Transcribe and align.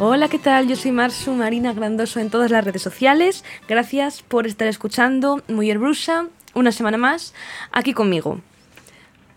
Hola, 0.00 0.28
¿qué 0.28 0.38
tal? 0.38 0.68
Yo 0.68 0.76
soy 0.76 0.92
Marsu 0.92 1.32
Marina 1.32 1.72
Grandoso 1.72 2.20
en 2.20 2.30
todas 2.30 2.52
las 2.52 2.64
redes 2.64 2.82
sociales. 2.82 3.44
Gracias 3.66 4.22
por 4.22 4.46
estar 4.46 4.68
escuchando 4.68 5.42
Mujer 5.48 5.80
Brusa 5.80 6.28
una 6.54 6.70
semana 6.70 6.96
más 6.98 7.34
aquí 7.72 7.94
conmigo. 7.94 8.40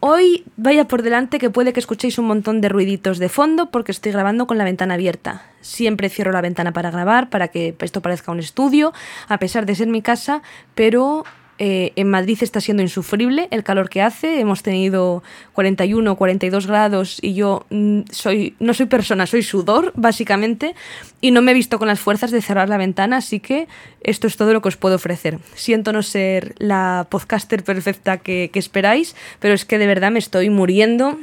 Hoy 0.01 0.45
vaya 0.57 0.87
por 0.87 1.01
delante 1.01 1.39
que 1.39 1.49
puede 1.49 1.73
que 1.73 1.79
escuchéis 1.79 2.19
un 2.19 2.25
montón 2.25 2.61
de 2.61 2.69
ruiditos 2.69 3.17
de 3.17 3.27
fondo 3.27 3.71
porque 3.71 3.91
estoy 3.91 4.11
grabando 4.11 4.45
con 4.45 4.59
la 4.59 4.63
ventana 4.63 4.93
abierta. 4.93 5.47
Siempre 5.61 6.09
cierro 6.09 6.31
la 6.31 6.41
ventana 6.41 6.73
para 6.73 6.91
grabar, 6.91 7.31
para 7.31 7.47
que 7.47 7.75
esto 7.79 8.01
parezca 8.01 8.31
un 8.31 8.39
estudio, 8.39 8.93
a 9.29 9.39
pesar 9.39 9.65
de 9.65 9.73
ser 9.73 9.87
mi 9.87 10.03
casa, 10.03 10.43
pero 10.75 11.23
eh, 11.63 11.93
en 11.95 12.09
Madrid 12.09 12.39
está 12.41 12.59
siendo 12.59 12.81
insufrible 12.81 13.47
el 13.51 13.63
calor 13.63 13.87
que 13.87 14.01
hace. 14.01 14.39
Hemos 14.39 14.63
tenido 14.63 15.21
41 15.53 16.11
o 16.11 16.15
42 16.15 16.65
grados 16.65 17.19
y 17.21 17.35
yo 17.35 17.67
mm, 17.69 17.99
soy, 18.09 18.55
no 18.59 18.73
soy 18.73 18.87
persona, 18.87 19.27
soy 19.27 19.43
sudor, 19.43 19.93
básicamente. 19.95 20.73
Y 21.21 21.29
no 21.29 21.43
me 21.43 21.51
he 21.51 21.53
visto 21.53 21.77
con 21.77 21.87
las 21.87 21.99
fuerzas 21.99 22.31
de 22.31 22.41
cerrar 22.41 22.67
la 22.67 22.77
ventana, 22.77 23.17
así 23.17 23.39
que 23.39 23.67
esto 24.01 24.25
es 24.25 24.37
todo 24.37 24.53
lo 24.53 24.63
que 24.63 24.69
os 24.69 24.75
puedo 24.75 24.95
ofrecer. 24.95 25.37
Siento 25.53 25.93
no 25.93 26.01
ser 26.01 26.55
la 26.57 27.05
podcaster 27.11 27.63
perfecta 27.63 28.17
que, 28.17 28.49
que 28.51 28.57
esperáis, 28.57 29.15
pero 29.39 29.53
es 29.53 29.63
que 29.63 29.77
de 29.77 29.85
verdad 29.85 30.09
me 30.09 30.17
estoy 30.17 30.49
muriendo 30.49 31.19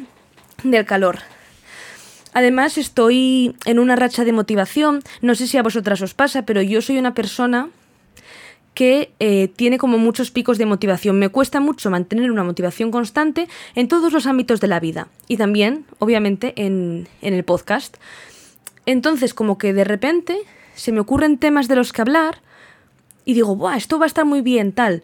del 0.62 0.84
calor. 0.84 1.18
Además 2.32 2.78
estoy 2.78 3.56
en 3.64 3.80
una 3.80 3.96
racha 3.96 4.24
de 4.24 4.30
motivación, 4.30 5.02
no 5.20 5.34
sé 5.34 5.48
si 5.48 5.56
a 5.56 5.64
vosotras 5.64 6.00
os 6.00 6.14
pasa, 6.14 6.42
pero 6.42 6.62
yo 6.62 6.80
soy 6.80 6.96
una 6.98 7.12
persona 7.12 7.70
que 8.78 9.10
eh, 9.18 9.48
tiene 9.56 9.76
como 9.76 9.98
muchos 9.98 10.30
picos 10.30 10.56
de 10.56 10.64
motivación. 10.64 11.18
Me 11.18 11.30
cuesta 11.30 11.58
mucho 11.58 11.90
mantener 11.90 12.30
una 12.30 12.44
motivación 12.44 12.92
constante 12.92 13.48
en 13.74 13.88
todos 13.88 14.12
los 14.12 14.24
ámbitos 14.24 14.60
de 14.60 14.68
la 14.68 14.78
vida 14.78 15.08
y 15.26 15.36
también, 15.36 15.84
obviamente, 15.98 16.52
en, 16.54 17.08
el 17.20 17.42
podcast. 17.42 17.96
Entonces, 18.86 19.34
como 19.34 19.58
que 19.58 19.72
de 19.72 19.82
repente 19.82 20.38
se 20.76 20.92
me 20.92 21.00
ocurren 21.00 21.38
temas 21.38 21.66
de 21.66 21.74
los 21.74 21.92
que 21.92 22.02
hablar 22.02 22.40
y 23.24 23.34
digo, 23.34 23.56
Buah, 23.56 23.76
esto 23.76 23.98
va 23.98 24.04
a 24.04 24.06
estar 24.06 24.24
muy 24.24 24.42
bien, 24.42 24.70
tal. 24.70 25.02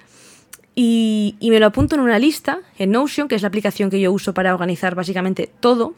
Y, 0.77 1.35
y 1.41 1.51
me 1.51 1.59
lo 1.59 1.67
apunto 1.67 1.97
en 1.97 2.01
una 2.01 2.21
lista, 2.21 2.61
en 2.79 2.93
Notion, 2.93 3.27
que 3.27 3.35
es 3.35 3.43
la 3.43 3.49
aplicación 3.49 3.91
que 3.91 3.99
yo 3.99 4.13
uso 4.13 4.35
para 4.35 4.55
organizar 4.55 4.95
básicamente 4.95 5.51
todo 5.59 5.95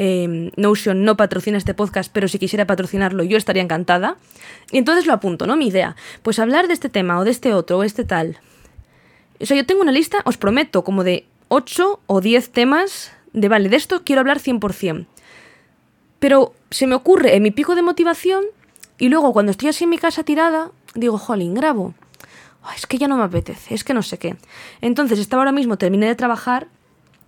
Em, 0.00 0.52
Notion 0.54 1.02
no 1.02 1.16
patrocina 1.16 1.58
este 1.58 1.74
podcast, 1.74 2.08
pero 2.12 2.28
si 2.28 2.38
quisiera 2.38 2.68
patrocinarlo 2.68 3.24
yo 3.24 3.36
estaría 3.36 3.64
encantada. 3.64 4.16
Y 4.70 4.78
entonces 4.78 5.06
lo 5.06 5.12
apunto, 5.12 5.48
¿no? 5.48 5.56
Mi 5.56 5.66
idea. 5.66 5.96
Pues 6.22 6.38
hablar 6.38 6.68
de 6.68 6.74
este 6.74 6.88
tema 6.88 7.18
o 7.18 7.24
de 7.24 7.32
este 7.32 7.52
otro 7.52 7.78
o 7.78 7.82
este 7.82 8.04
tal. 8.04 8.38
O 9.40 9.44
sea, 9.46 9.56
yo 9.56 9.66
tengo 9.66 9.82
una 9.82 9.90
lista, 9.90 10.18
os 10.24 10.36
prometo, 10.36 10.84
como 10.84 11.02
de 11.02 11.26
8 11.48 11.98
o 12.06 12.20
10 12.20 12.52
temas 12.52 13.10
de, 13.32 13.48
vale, 13.48 13.68
de 13.68 13.74
esto 13.74 14.04
quiero 14.04 14.20
hablar 14.20 14.38
100%. 14.38 15.06
Pero 16.20 16.54
se 16.70 16.86
me 16.86 16.94
ocurre 16.94 17.34
en 17.34 17.42
mi 17.42 17.50
pico 17.50 17.74
de 17.74 17.82
motivación 17.82 18.44
y 18.98 19.08
luego 19.08 19.32
cuando 19.32 19.50
estoy 19.50 19.70
así 19.70 19.82
en 19.82 19.90
mi 19.90 19.98
casa 19.98 20.22
tirada, 20.22 20.70
digo, 20.94 21.18
jolín, 21.18 21.54
grabo. 21.54 21.94
es 22.76 22.86
que 22.86 22.98
ya 22.98 23.08
no 23.08 23.16
me 23.16 23.24
apetece, 23.24 23.74
es 23.74 23.82
que 23.82 23.94
no 23.94 24.02
sé 24.04 24.16
qué. 24.18 24.36
Entonces 24.80 25.18
estaba 25.18 25.42
ahora 25.42 25.50
mismo, 25.50 25.76
terminé 25.76 26.06
de 26.06 26.14
trabajar 26.14 26.68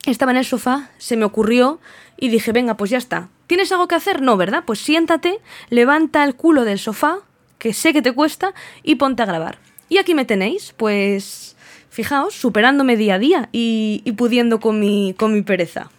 estaba 0.07 0.33
en 0.33 0.39
el 0.39 0.45
sofá, 0.47 0.91
se 0.99 1.17
me 1.17 1.25
ocurrió 1.25 1.79
y 2.21 2.29
dije, 2.29 2.53
venga, 2.53 2.77
pues 2.77 2.91
ya 2.91 2.99
está. 2.99 3.31
¿Tienes 3.47 3.73
algo 3.73 3.89
que 3.89 3.95
hacer? 3.95 4.21
No, 4.21 4.37
¿verdad? 4.37 4.63
Pues 4.67 4.79
siéntate, 4.79 5.41
levanta 5.71 6.23
el 6.23 6.37
culo 6.37 6.65
del 6.65 6.79
sofá, 6.79 7.19
que 7.59 7.73
sé 7.73 7.93
que 7.93 8.03
te 8.03 8.13
cuesta, 8.13 8.55
y 8.83 8.97
ponte 8.97 9.23
a 9.23 9.27
grabar. 9.27 9.59
Y 9.89 9.99
aquí 9.99 10.15
me 10.15 10.27
tenéis, 10.27 10.75
pues, 10.77 11.57
fijaos, 11.89 12.35
superándome 12.35 12.97
día 12.97 13.15
a 13.15 13.19
día 13.19 13.49
y, 13.53 14.03
pudiendo 14.17 14.61
con 14.61 14.79
mi, 14.79 15.15
con 15.15 15.33
mi 15.33 15.43
pereza. 15.43 15.91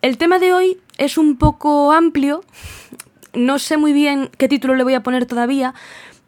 El 0.00 0.16
tema 0.16 0.38
de 0.38 0.54
hoy 0.54 0.78
es 0.96 1.18
un 1.18 1.36
poco 1.36 1.92
amplio, 1.92 2.42
no 3.34 3.58
sé 3.58 3.76
muy 3.76 3.92
bien 3.92 4.30
qué 4.38 4.48
título 4.48 4.74
le 4.76 4.84
voy 4.84 4.94
a 4.94 5.02
poner 5.02 5.26
todavía, 5.26 5.74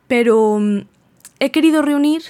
pero 0.08 0.58
mm, 0.58 0.80
he 1.38 1.50
querido 1.52 1.82
reunir 1.82 2.22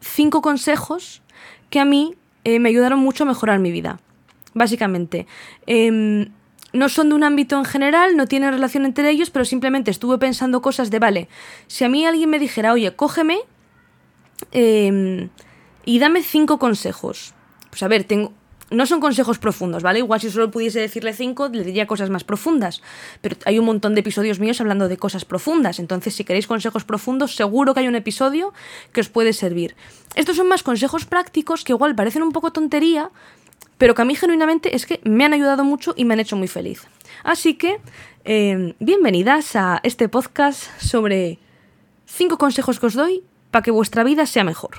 cinco 0.00 0.42
consejos 0.42 1.22
que 1.70 1.80
a 1.80 1.84
mí 1.84 2.16
eh, 2.44 2.58
me 2.58 2.68
ayudaron 2.68 2.98
mucho 2.98 3.24
a 3.24 3.26
mejorar 3.26 3.60
mi 3.60 3.70
vida, 3.70 4.00
básicamente. 4.58 5.26
Em, 5.66 6.28
no 6.72 6.88
son 6.88 7.08
de 7.08 7.14
un 7.14 7.24
ámbito 7.24 7.56
en 7.56 7.64
general, 7.64 8.16
no 8.16 8.26
tienen 8.26 8.52
relación 8.52 8.84
entre 8.84 9.08
ellos, 9.10 9.30
pero 9.30 9.44
simplemente 9.44 9.90
estuve 9.90 10.18
pensando 10.18 10.60
cosas 10.60 10.90
de, 10.90 10.98
vale, 10.98 11.28
si 11.66 11.84
a 11.84 11.88
mí 11.88 12.04
alguien 12.04 12.28
me 12.28 12.38
dijera, 12.38 12.72
oye, 12.72 12.94
cógeme 12.94 13.38
em, 14.52 15.30
y 15.84 15.98
dame 15.98 16.22
cinco 16.22 16.58
consejos. 16.58 17.34
Pues 17.70 17.82
a 17.82 17.88
ver, 17.88 18.04
tengo, 18.04 18.32
no 18.70 18.86
son 18.86 19.00
consejos 19.00 19.38
profundos, 19.38 19.82
¿vale? 19.82 20.00
Igual 20.00 20.20
si 20.20 20.30
solo 20.30 20.50
pudiese 20.50 20.80
decirle 20.80 21.12
cinco, 21.12 21.48
le 21.48 21.64
diría 21.64 21.86
cosas 21.86 22.10
más 22.10 22.24
profundas. 22.24 22.82
Pero 23.20 23.36
hay 23.46 23.58
un 23.58 23.64
montón 23.64 23.94
de 23.94 24.00
episodios 24.00 24.40
míos 24.40 24.60
hablando 24.60 24.88
de 24.88 24.96
cosas 24.96 25.24
profundas. 25.24 25.78
Entonces, 25.78 26.14
si 26.14 26.24
queréis 26.24 26.46
consejos 26.46 26.84
profundos, 26.84 27.34
seguro 27.34 27.72
que 27.72 27.80
hay 27.80 27.88
un 27.88 27.94
episodio 27.94 28.52
que 28.92 29.00
os 29.00 29.08
puede 29.08 29.32
servir. 29.32 29.74
Estos 30.14 30.36
son 30.36 30.48
más 30.48 30.62
consejos 30.62 31.06
prácticos 31.06 31.64
que 31.64 31.72
igual 31.72 31.94
parecen 31.94 32.22
un 32.22 32.32
poco 32.32 32.52
tontería, 32.52 33.10
pero 33.78 33.94
que 33.94 34.02
a 34.02 34.04
mí 34.04 34.14
genuinamente 34.14 34.74
es 34.74 34.84
que 34.84 35.00
me 35.04 35.24
han 35.24 35.32
ayudado 35.32 35.64
mucho 35.64 35.94
y 35.96 36.04
me 36.04 36.14
han 36.14 36.20
hecho 36.20 36.36
muy 36.36 36.48
feliz. 36.48 36.86
Así 37.22 37.54
que, 37.54 37.80
eh, 38.24 38.74
bienvenidas 38.80 39.56
a 39.56 39.80
este 39.84 40.08
podcast 40.08 40.64
sobre 40.80 41.38
cinco 42.06 42.36
consejos 42.38 42.80
que 42.80 42.86
os 42.86 42.94
doy 42.94 43.22
para 43.50 43.62
que 43.62 43.70
vuestra 43.70 44.04
vida 44.04 44.26
sea 44.26 44.44
mejor. 44.44 44.78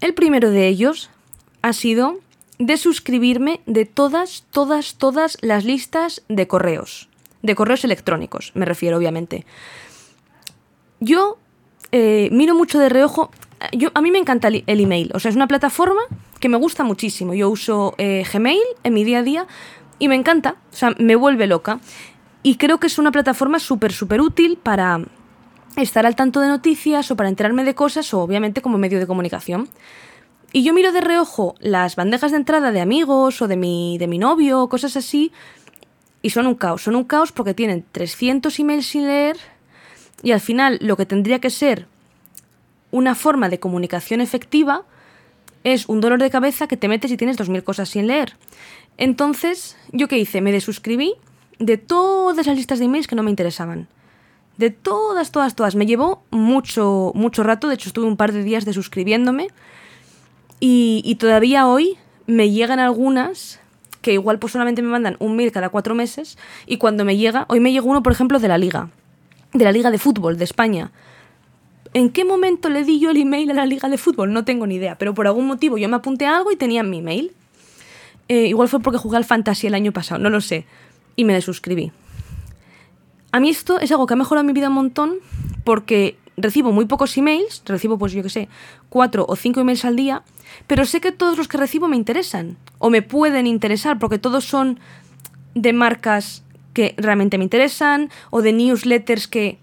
El 0.00 0.12
primero 0.12 0.50
de 0.50 0.66
ellos 0.66 1.08
ha 1.62 1.72
sido 1.72 2.18
de 2.58 2.76
suscribirme 2.76 3.60
de 3.66 3.86
todas, 3.86 4.44
todas, 4.50 4.96
todas 4.96 5.38
las 5.40 5.64
listas 5.64 6.22
de 6.28 6.46
correos. 6.46 7.08
De 7.42 7.54
correos 7.54 7.84
electrónicos, 7.84 8.52
me 8.54 8.64
refiero, 8.64 8.96
obviamente. 8.96 9.46
Yo 11.00 11.38
eh, 11.96 12.28
miro 12.32 12.56
mucho 12.56 12.80
de 12.80 12.88
reojo. 12.88 13.30
Yo, 13.72 13.90
a 13.94 14.00
mí 14.00 14.10
me 14.10 14.18
encanta 14.18 14.48
el, 14.48 14.64
email. 14.66 15.12
O 15.14 15.20
sea, 15.20 15.28
es 15.28 15.36
una 15.36 15.46
plataforma 15.46 16.00
que 16.40 16.48
me 16.48 16.56
gusta 16.56 16.82
muchísimo. 16.82 17.34
Yo 17.34 17.48
uso 17.48 17.94
eh, 17.98 18.26
Gmail 18.32 18.58
en 18.82 18.94
mi 18.94 19.04
día 19.04 19.20
a 19.20 19.22
día 19.22 19.46
y 20.00 20.08
me 20.08 20.16
encanta. 20.16 20.56
O 20.72 20.76
sea, 20.76 20.92
me 20.98 21.14
vuelve 21.14 21.46
loca. 21.46 21.78
Y 22.42 22.56
creo 22.56 22.80
que 22.80 22.88
es 22.88 22.98
una 22.98 23.12
plataforma 23.12 23.60
súper, 23.60 23.92
súper 23.92 24.20
útil 24.20 24.58
para 24.60 25.02
estar 25.76 26.04
al 26.04 26.16
tanto 26.16 26.40
de 26.40 26.48
noticias 26.48 27.12
o 27.12 27.16
para 27.16 27.28
enterarme 27.28 27.62
de 27.62 27.76
cosas 27.76 28.12
o 28.12 28.22
obviamente 28.22 28.60
como 28.60 28.76
medio 28.76 28.98
de 28.98 29.06
comunicación. 29.06 29.68
Y 30.52 30.64
yo 30.64 30.74
miro 30.74 30.90
de 30.90 31.00
reojo 31.00 31.54
las 31.60 31.94
bandejas 31.94 32.32
de 32.32 32.38
entrada 32.38 32.72
de 32.72 32.80
amigos 32.80 33.40
o 33.40 33.46
de 33.46 33.56
mi, 33.56 33.98
de 33.98 34.08
mi 34.08 34.18
novio 34.18 34.62
o 34.62 34.68
cosas 34.68 34.96
así 34.96 35.30
y 36.22 36.30
son 36.30 36.48
un 36.48 36.56
caos. 36.56 36.82
Son 36.82 36.96
un 36.96 37.04
caos 37.04 37.30
porque 37.30 37.54
tienen 37.54 37.84
300 37.92 38.58
emails 38.58 38.86
sin 38.86 39.06
leer 39.06 39.36
y 40.24 40.32
al 40.32 40.40
final 40.40 40.78
lo 40.80 40.96
que 40.96 41.06
tendría 41.06 41.38
que 41.38 41.50
ser 41.50 41.86
una 42.90 43.14
forma 43.14 43.48
de 43.48 43.60
comunicación 43.60 44.20
efectiva 44.20 44.82
es 45.64 45.88
un 45.88 46.00
dolor 46.00 46.20
de 46.20 46.30
cabeza 46.30 46.66
que 46.66 46.76
te 46.76 46.88
metes 46.88 47.10
y 47.10 47.16
tienes 47.16 47.38
2.000 47.38 47.62
cosas 47.62 47.88
sin 47.88 48.06
leer. 48.06 48.36
Entonces, 48.96 49.76
¿yo 49.92 50.08
qué 50.08 50.18
hice? 50.18 50.40
Me 50.40 50.52
desuscribí 50.52 51.14
de 51.58 51.76
todas 51.76 52.46
las 52.46 52.56
listas 52.56 52.78
de 52.78 52.86
emails 52.86 53.06
que 53.06 53.16
no 53.16 53.22
me 53.22 53.30
interesaban. 53.30 53.88
De 54.56 54.70
todas, 54.70 55.32
todas, 55.32 55.54
todas. 55.54 55.74
Me 55.74 55.86
llevó 55.86 56.22
mucho, 56.30 57.12
mucho 57.14 57.42
rato. 57.42 57.68
De 57.68 57.74
hecho, 57.74 57.88
estuve 57.88 58.06
un 58.06 58.16
par 58.16 58.32
de 58.32 58.44
días 58.44 58.64
desuscribiéndome. 58.64 59.48
Y, 60.60 61.16
todavía 61.18 61.66
hoy 61.66 61.98
me 62.26 62.50
llegan 62.50 62.78
algunas 62.78 63.60
que 64.00 64.14
igual 64.14 64.38
pues 64.38 64.52
solamente 64.52 64.80
me 64.80 64.88
mandan 64.88 65.16
un 65.18 65.36
mail 65.36 65.52
cada 65.52 65.68
cuatro 65.68 65.94
meses. 65.94 66.38
Y 66.66 66.78
cuando 66.78 67.04
me 67.04 67.16
llega, 67.16 67.44
hoy 67.48 67.60
me 67.60 67.72
llegó 67.72 67.90
uno, 67.90 68.02
por 68.02 68.12
ejemplo, 68.12 68.38
de 68.38 68.48
la 68.48 68.56
liga. 68.56 68.88
De 69.54 69.64
la 69.64 69.72
liga 69.72 69.90
de 69.90 69.98
fútbol 69.98 70.36
de 70.36 70.44
España. 70.44 70.92
¿En 71.94 72.10
qué 72.10 72.24
momento 72.24 72.68
le 72.68 72.84
di 72.84 73.00
yo 73.00 73.10
el 73.10 73.16
email 73.16 73.50
a 73.52 73.54
la 73.54 73.66
liga 73.66 73.88
de 73.88 73.96
fútbol? 73.96 74.32
No 74.32 74.44
tengo 74.44 74.66
ni 74.66 74.74
idea. 74.74 74.98
Pero 74.98 75.14
por 75.14 75.26
algún 75.26 75.46
motivo 75.46 75.78
yo 75.78 75.88
me 75.88 75.96
apunté 75.96 76.26
a 76.26 76.36
algo 76.36 76.50
y 76.52 76.56
tenía 76.56 76.82
mi 76.82 77.00
mail. 77.00 77.32
Eh, 78.28 78.48
igual 78.48 78.68
fue 78.68 78.80
porque 78.80 78.98
jugué 78.98 79.16
al 79.16 79.24
Fantasy 79.24 79.66
el 79.68 79.74
año 79.74 79.92
pasado, 79.92 80.20
no 80.20 80.28
lo 80.28 80.40
sé. 80.40 80.66
Y 81.16 81.24
me 81.24 81.32
desuscribí. 81.32 81.92
A 83.34 83.40
mí 83.40 83.48
esto 83.48 83.80
es 83.80 83.90
algo 83.90 84.06
que 84.06 84.14
ha 84.14 84.16
mejorado 84.16 84.44
mi 84.44 84.52
vida 84.52 84.68
un 84.68 84.74
montón 84.74 85.14
porque 85.64 86.16
recibo 86.36 86.70
muy 86.70 86.84
pocos 86.86 87.16
emails, 87.16 87.62
recibo 87.64 87.98
pues 87.98 88.12
yo 88.12 88.22
que 88.22 88.28
sé, 88.28 88.48
cuatro 88.88 89.26
o 89.28 89.34
cinco 89.34 89.60
emails 89.60 89.84
al 89.84 89.96
día, 89.96 90.22
pero 90.68 90.84
sé 90.84 91.00
que 91.00 91.10
todos 91.10 91.36
los 91.36 91.48
que 91.48 91.58
recibo 91.58 91.88
me 91.88 91.96
interesan 91.96 92.56
o 92.78 92.90
me 92.90 93.02
pueden 93.02 93.48
interesar 93.48 93.98
porque 93.98 94.18
todos 94.18 94.44
son 94.44 94.78
de 95.56 95.72
marcas 95.72 96.43
que 96.74 96.94
realmente 96.98 97.38
me 97.38 97.44
interesan 97.44 98.10
o 98.30 98.42
de 98.42 98.52
newsletters 98.52 99.26
que 99.28 99.58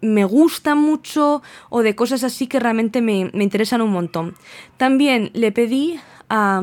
me 0.00 0.24
gustan 0.24 0.78
mucho 0.78 1.42
o 1.68 1.82
de 1.82 1.94
cosas 1.94 2.22
así 2.22 2.46
que 2.46 2.60
realmente 2.60 3.02
me, 3.02 3.30
me 3.34 3.44
interesan 3.44 3.80
un 3.82 3.90
montón. 3.90 4.34
También 4.76 5.30
le 5.34 5.50
pedí 5.52 5.98
a, 6.28 6.62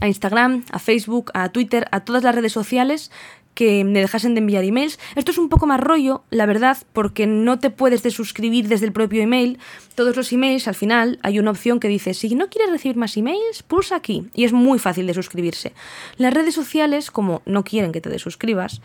a 0.00 0.06
Instagram, 0.06 0.64
a 0.70 0.78
Facebook, 0.78 1.30
a 1.34 1.50
Twitter, 1.50 1.88
a 1.90 2.00
todas 2.00 2.22
las 2.22 2.34
redes 2.34 2.52
sociales 2.52 3.10
que 3.58 3.82
me 3.82 3.98
dejasen 3.98 4.34
de 4.34 4.38
enviar 4.38 4.62
emails. 4.62 5.00
Esto 5.16 5.32
es 5.32 5.38
un 5.38 5.48
poco 5.48 5.66
más 5.66 5.80
rollo, 5.80 6.22
la 6.30 6.46
verdad, 6.46 6.78
porque 6.92 7.26
no 7.26 7.58
te 7.58 7.70
puedes 7.70 8.04
desuscribir 8.04 8.68
desde 8.68 8.86
el 8.86 8.92
propio 8.92 9.20
email. 9.20 9.58
Todos 9.96 10.14
los 10.14 10.32
emails, 10.32 10.68
al 10.68 10.76
final, 10.76 11.18
hay 11.24 11.40
una 11.40 11.50
opción 11.50 11.80
que 11.80 11.88
dice, 11.88 12.14
si 12.14 12.36
no 12.36 12.50
quieres 12.50 12.70
recibir 12.70 12.96
más 12.96 13.16
emails, 13.16 13.64
pulsa 13.64 13.96
aquí. 13.96 14.28
Y 14.32 14.44
es 14.44 14.52
muy 14.52 14.78
fácil 14.78 15.08
de 15.08 15.14
suscribirse. 15.14 15.72
Las 16.18 16.32
redes 16.32 16.54
sociales, 16.54 17.10
como 17.10 17.42
no 17.46 17.64
quieren 17.64 17.90
que 17.90 18.00
te 18.00 18.10
desuscribas, 18.10 18.80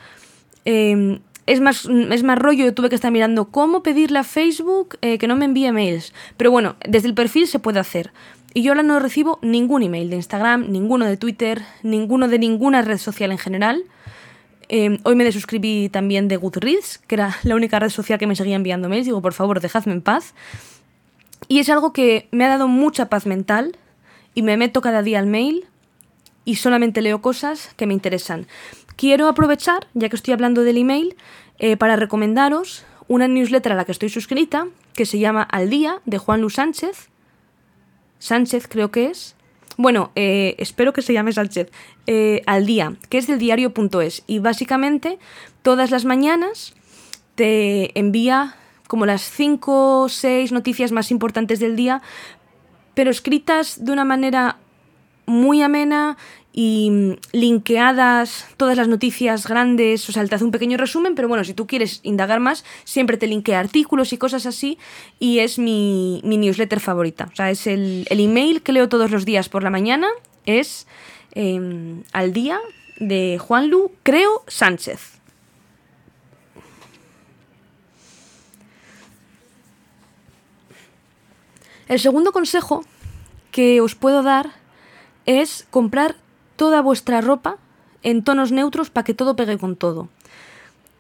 eh, 0.66 1.20
es 1.46 1.62
más, 1.62 1.86
es 1.86 2.24
más 2.24 2.40
rollo, 2.40 2.66
yo 2.66 2.74
tuve 2.74 2.90
que 2.90 2.96
estar 2.96 3.12
mirando 3.12 3.52
cómo 3.52 3.84
pedirle 3.84 4.18
a 4.18 4.24
Facebook 4.24 4.98
eh, 5.02 5.20
que 5.20 5.28
no 5.28 5.36
me 5.36 5.46
envíe 5.46 5.72
mails. 5.72 6.16
Pero 6.36 6.50
bueno, 6.50 6.78
desde 6.84 7.10
el 7.10 7.14
perfil 7.14 7.46
se 7.46 7.60
puede 7.60 7.80
hacer. 7.80 8.12
Y 8.56 8.64
yo 8.64 8.72
ahora 8.72 8.82
no 8.82 9.00
recibo 9.00 9.38
ningún 9.44 9.84
email 9.84 10.10
de 10.10 10.16
Instagram, 10.16 10.72
ninguno 10.72 11.06
de 11.06 11.18
Twitter, 11.18 11.62
ninguno 11.84 12.28
de 12.28 12.40
ninguna 12.40 12.82
red 12.82 12.98
social 12.98 13.32
en 13.32 13.38
general. 13.38 13.84
Em, 14.70 15.00
hoy 15.04 15.16
me 15.16 15.24
desuscribí 15.24 15.90
también 15.90 16.28
de 16.28 16.38
Goodreads, 16.38 17.00
que 17.00 17.16
era 17.16 17.38
la 17.44 17.56
única 17.56 17.80
red 17.80 17.90
social 17.90 18.20
que 18.20 18.28
me 18.28 18.36
seguía 18.36 18.56
enviando 18.56 18.90
mails. 18.90 19.06
Digo, 19.06 19.22
por 19.22 19.34
favor, 19.34 19.60
dejadme 19.60 19.94
en 19.94 20.02
paz. 20.02 20.34
Y 21.48 21.60
es 21.60 21.70
algo 21.70 21.94
que 21.94 22.28
me 22.32 22.46
ha 22.46 22.50
dado 22.50 22.68
mucha 22.68 23.10
paz 23.10 23.26
mental 23.26 23.78
y 24.34 24.42
me 24.42 24.58
meto 24.58 24.82
cada 24.82 25.02
día 25.02 25.20
al 25.20 25.28
mail 25.28 25.66
y 26.46 26.56
solamente 26.56 27.02
leo 27.02 27.22
cosas 27.22 27.74
que 27.76 27.86
me 27.86 27.94
interesan. 27.94 28.48
Quiero 28.96 29.28
aprovechar, 29.28 29.88
ya 29.94 30.10
que 30.10 30.16
estoy 30.16 30.34
hablando 30.34 30.64
del 30.64 30.78
email, 30.78 31.16
eh, 31.60 31.78
para 31.78 31.96
recomendaros 31.96 32.86
una 33.08 33.28
newsletter 33.28 33.74
a 33.74 33.76
la 33.76 33.86
que 33.86 33.92
estoy 33.92 34.10
suscrita, 34.10 34.68
que 34.94 35.06
se 35.06 35.20
llama 35.20 35.44
Al 35.44 35.70
Día, 35.70 36.02
de 36.06 36.18
Juan 36.18 36.42
Luis 36.42 36.56
Sánchez. 36.56 37.10
Sánchez 38.20 38.68
creo 38.68 38.92
que 38.92 39.08
es. 39.08 39.36
Bueno, 39.78 40.12
eh, 40.16 40.56
espero 40.58 40.94
que 40.94 41.02
se 41.02 41.14
llame 41.14 41.34
Sánchez. 41.34 41.72
Eh, 42.06 42.42
al 42.46 42.66
Día, 42.66 42.96
que 43.10 43.18
es 43.18 43.28
del 43.28 43.40
diario.es. 43.40 44.24
Y 44.28 44.40
básicamente, 44.40 45.20
todas 45.62 45.90
las 45.92 46.06
mañanas 46.06 46.74
te 47.36 47.98
envía 47.98 48.56
como 48.88 49.06
las 49.06 49.22
5 49.22 50.02
o 50.02 50.10
6 50.10 50.52
noticias 50.52 50.92
más 50.92 51.10
importantes 51.10 51.60
del 51.60 51.76
día, 51.76 52.02
pero 52.94 53.10
escritas 53.10 53.84
de 53.84 53.92
una 53.92 54.06
manera 54.06 54.58
muy 55.26 55.62
amena 55.62 56.18
y 56.54 56.90
mm, 56.92 57.14
linkeadas 57.32 58.46
todas 58.58 58.78
las 58.78 58.88
noticias 58.88 59.48
grandes, 59.48 60.08
o 60.08 60.12
sea, 60.12 60.26
te 60.26 60.36
hace 60.36 60.46
un 60.46 60.52
pequeño 60.52 60.78
resumen, 60.78 61.16
pero 61.16 61.28
bueno, 61.28 61.44
si 61.44 61.54
tú 61.54 61.68
quieres 61.68 62.00
indagar 62.04 62.40
más, 62.40 62.64
siempre 62.84 63.18
te 63.18 63.28
linkea 63.28 63.60
artículos 63.60 64.14
y 64.14 64.18
cosas 64.18 64.46
así, 64.46 64.78
y 65.20 65.40
es 65.40 65.58
mi, 65.58 66.22
newsletter 66.24 66.80
favorita. 66.80 67.30
O 67.32 67.36
sea, 67.36 67.50
es 67.50 67.68
el, 67.68 68.06
email 68.10 68.62
que 68.62 68.72
leo 68.72 68.88
todos 68.88 69.10
los 69.12 69.26
días 69.26 69.50
por 69.50 69.64
la 69.64 69.72
mañana, 69.72 70.08
es 70.46 70.88
em, 71.32 72.04
al 72.14 72.34
día 72.34 72.60
de 73.00 73.40
Juanlu, 73.40 73.92
creo, 74.04 74.44
Sánchez. 74.48 75.14
El 81.88 82.00
segundo 82.00 82.32
consejo 82.32 82.86
que 83.52 83.82
os 83.82 83.94
puedo 83.96 84.24
dar 84.24 84.63
es 85.26 85.68
comprar 85.70 86.16
toda 86.56 86.82
vuestra 86.82 87.22
ropa 87.22 87.58
en 88.04 88.24
tonos 88.24 88.52
neutros 88.52 88.90
para 88.90 89.06
que 89.06 89.14
todo 89.14 89.36
pegue 89.36 89.58
con 89.58 89.76
todo. 89.76 90.10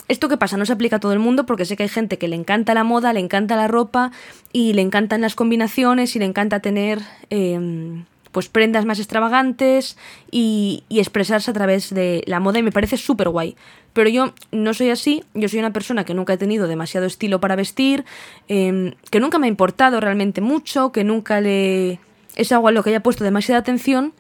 ¿Esto 0.07 0.27
qué 0.27 0.37
pasa? 0.37 0.57
No 0.57 0.65
se 0.65 0.73
aplica 0.73 0.97
a 0.97 0.99
todo 0.99 1.13
el 1.13 1.19
mundo 1.19 1.45
porque 1.45 1.65
sé 1.65 1.77
que 1.77 1.83
hay 1.83 1.89
gente 1.89 2.17
que 2.17 2.27
le 2.27 2.35
encanta 2.35 2.73
la 2.73 2.83
moda, 2.83 3.13
le 3.13 3.19
encanta 3.19 3.55
la 3.55 3.67
ropa 3.67 4.11
y 4.51 4.73
le 4.73 4.81
encantan 4.81 5.21
las 5.21 5.35
combinaciones 5.35 6.15
y 6.15 6.19
le 6.19 6.25
encanta 6.25 6.59
tener 6.59 6.99
em, 7.29 8.03
pues 8.33 8.49
prendas 8.49 8.83
más 8.83 8.99
extravagantes 8.99 9.97
y, 10.29 10.83
expresarse 10.89 11.51
a 11.51 11.53
través 11.53 11.93
de 11.93 12.23
la 12.27 12.39
moda 12.39 12.59
y 12.59 12.63
me 12.63 12.71
parece 12.71 12.97
súper 12.97 13.29
guay. 13.29 13.55
Pero 13.93 14.09
yo 14.09 14.33
no 14.51 14.73
soy 14.73 14.89
así, 14.89 15.23
yo 15.33 15.47
soy 15.47 15.59
una 15.59 15.71
persona 15.71 16.03
que 16.03 16.13
nunca 16.13 16.33
he 16.33 16.37
tenido 16.37 16.67
demasiado 16.67 17.05
estilo 17.05 17.39
para 17.39 17.55
vestir, 17.55 18.03
em, 18.47 18.95
que 19.09 19.19
nunca 19.19 19.39
me 19.39 19.47
ha 19.47 19.49
importado 19.49 20.01
realmente 20.01 20.41
mucho, 20.41 20.91
que 20.91 21.03
nunca 21.03 21.39
le... 21.39 21.99
es 22.35 22.51
algo 22.51 22.68
a 22.68 22.71
lo 22.71 22.83
que 22.83 22.89
haya 22.89 23.03
puesto 23.03 23.24
demasiada 23.24 23.59
atención 23.59 24.13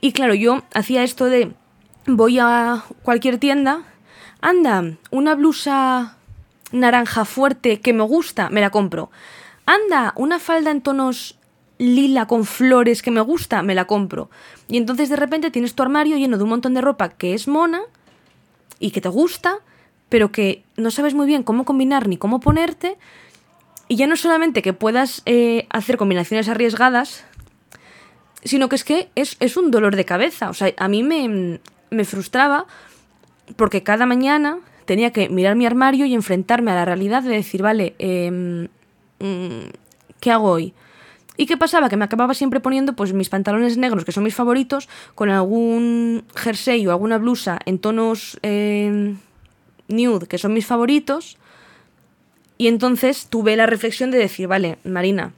y 0.00 0.12
claro, 0.12 0.34
yo 0.34 0.62
hacía 0.74 1.02
esto 1.02 1.24
de 1.26 1.52
voy 2.06 2.38
a 2.38 2.84
cualquier 3.02 3.38
tienda, 3.38 3.82
anda, 4.40 4.96
una 5.10 5.34
blusa 5.34 6.16
naranja 6.70 7.24
fuerte 7.24 7.80
que 7.80 7.92
me 7.92 8.04
gusta, 8.04 8.48
me 8.50 8.60
la 8.60 8.70
compro. 8.70 9.10
Anda, 9.66 10.12
una 10.16 10.38
falda 10.38 10.70
en 10.70 10.82
tonos 10.82 11.36
lila 11.78 12.26
con 12.26 12.44
flores 12.44 13.02
que 13.02 13.10
me 13.10 13.20
gusta, 13.20 13.62
me 13.62 13.74
la 13.74 13.86
compro. 13.86 14.30
Y 14.68 14.76
entonces 14.76 15.08
de 15.08 15.16
repente 15.16 15.50
tienes 15.50 15.74
tu 15.74 15.82
armario 15.82 16.16
lleno 16.16 16.36
de 16.36 16.44
un 16.44 16.50
montón 16.50 16.74
de 16.74 16.80
ropa 16.80 17.10
que 17.10 17.34
es 17.34 17.48
mona 17.48 17.80
y 18.78 18.92
que 18.92 19.00
te 19.00 19.08
gusta, 19.08 19.58
pero 20.08 20.30
que 20.30 20.62
no 20.76 20.90
sabes 20.90 21.14
muy 21.14 21.26
bien 21.26 21.42
cómo 21.42 21.64
combinar 21.64 22.06
ni 22.08 22.16
cómo 22.16 22.40
ponerte. 22.40 22.98
Y 23.88 23.96
ya 23.96 24.06
no 24.06 24.16
solamente 24.16 24.62
que 24.62 24.74
puedas 24.74 25.22
eh, 25.24 25.66
hacer 25.70 25.96
combinaciones 25.96 26.48
arriesgadas, 26.48 27.24
sino 28.44 28.68
que 28.68 28.76
es 28.76 28.84
que 28.84 29.08
es, 29.14 29.56
un 29.56 29.70
dolor 29.70 29.96
de 29.96 30.04
cabeza. 30.04 30.50
O 30.50 30.54
sea, 30.54 30.72
a 30.76 30.88
mí 30.88 31.02
me, 31.02 31.60
me 31.90 32.04
frustraba 32.04 32.66
porque 33.56 33.82
cada 33.82 34.06
mañana 34.06 34.58
tenía 34.84 35.12
que 35.12 35.28
mirar 35.28 35.56
mi 35.56 35.66
armario 35.66 36.06
y 36.06 36.14
enfrentarme 36.14 36.70
a 36.70 36.74
la 36.74 36.84
realidad 36.84 37.22
de 37.22 37.30
decir, 37.30 37.62
vale, 37.62 37.94
em, 37.98 38.68
mm, 39.18 39.70
¿qué 40.20 40.30
hago 40.30 40.50
hoy? 40.50 40.74
¿Y 41.36 41.46
qué 41.46 41.56
pasaba? 41.56 41.88
Que 41.88 41.96
me 41.96 42.04
acababa 42.04 42.34
siempre 42.34 42.60
poniendo 42.60 42.94
pues 42.94 43.12
mis 43.12 43.28
pantalones 43.28 43.76
negros, 43.76 44.04
que 44.04 44.12
son 44.12 44.24
mis 44.24 44.34
favoritos, 44.34 44.88
con 45.14 45.30
algún 45.30 46.24
jersey 46.34 46.86
o 46.86 46.90
alguna 46.90 47.18
blusa 47.18 47.58
en 47.64 47.78
tonos 47.78 48.38
em, 48.42 49.18
nude, 49.88 50.26
que 50.26 50.38
son 50.38 50.52
mis 50.52 50.66
favoritos. 50.66 51.38
Y 52.58 52.66
entonces 52.66 53.28
tuve 53.28 53.56
la 53.56 53.66
reflexión 53.66 54.10
de 54.10 54.18
decir, 54.18 54.48
vale, 54.48 54.78
Marina, 54.84 55.32